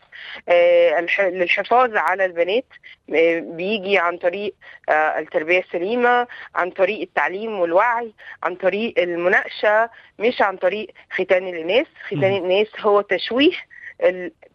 آه، 0.48 1.06
للحفاظ 1.20 1.96
على 1.96 2.24
البنات 2.24 2.64
بيجي 3.56 3.98
عن 3.98 4.18
طريق 4.18 4.54
التربية 4.90 5.58
السليمة 5.60 6.26
عن 6.54 6.70
طريق 6.70 7.00
التعليم 7.00 7.60
والوعي 7.60 8.12
عن 8.42 8.54
طريق 8.54 8.94
المناقشة 8.98 9.90
مش 10.18 10.42
عن 10.42 10.56
طريق 10.56 10.88
ختان 11.10 11.48
الاناث 11.48 11.86
ختان 12.06 12.24
الاناث 12.36 12.68
هو 12.80 13.00
تشويه 13.00 13.52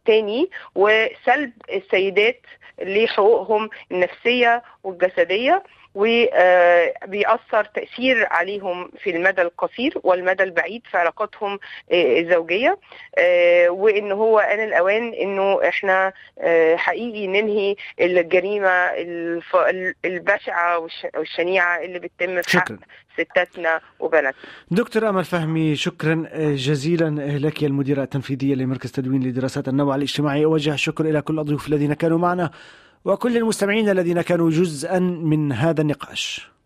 تاني 0.06 0.50
وسلب 0.76 1.52
السيدات 1.74 2.42
لحقوقهم 2.82 3.70
النفسية 3.92 4.64
والجسدية. 4.84 5.64
وبيأثر 5.98 7.64
تأثير 7.64 8.28
عليهم 8.32 8.92
في 9.04 9.10
المدى 9.10 9.42
القصير 9.42 9.94
والمدى 10.04 10.44
البعيد 10.44 10.82
في 10.92 10.98
علاقاتهم 10.98 11.60
الزوجية. 11.92 12.80
وإن 13.70 14.12
هو 14.12 14.40
آن 14.40 14.60
الأوان 14.60 15.14
إنه 15.14 15.68
إحنا 15.68 16.14
حقيقي 16.76 17.28
ننهي 17.28 17.76
الجريمة 18.02 18.90
البشعة 20.06 20.88
والشنيعة 21.16 21.84
اللي 21.84 22.00
بتتم 22.00 22.42
في 22.42 22.60
حق 22.60 22.72
ستاتنا 23.18 23.82
وبناتنا. 24.00 24.42
دكتور 24.72 25.10
أمل 25.10 25.24
فهمي 25.24 25.76
شكرا 25.76 26.28
جزيلا 26.38 27.10
لك 27.40 27.64
المديرة 27.64 28.04
التنفيذية 28.04 28.56
لمركز 28.56 28.92
تدوين 28.92 29.24
لدراسات 29.24 29.68
النوع 29.68 29.96
الاجتماعي. 29.96 30.46
أوجه 30.46 30.74
الشكر 30.74 31.06
إلى 31.06 31.22
كل 31.22 31.40
الضيوف 31.40 31.68
الذين 31.68 31.94
كانوا 31.94 32.18
معنا. 32.18 32.52
وكل 33.06 33.38
المستمعين 33.38 33.90
الذين 33.90 34.22
كانوا 34.22 34.50
جزءا 34.50 35.00
من 35.00 35.52
هذا 35.52 35.82
النقاش. 35.82 36.57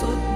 so 0.00 0.29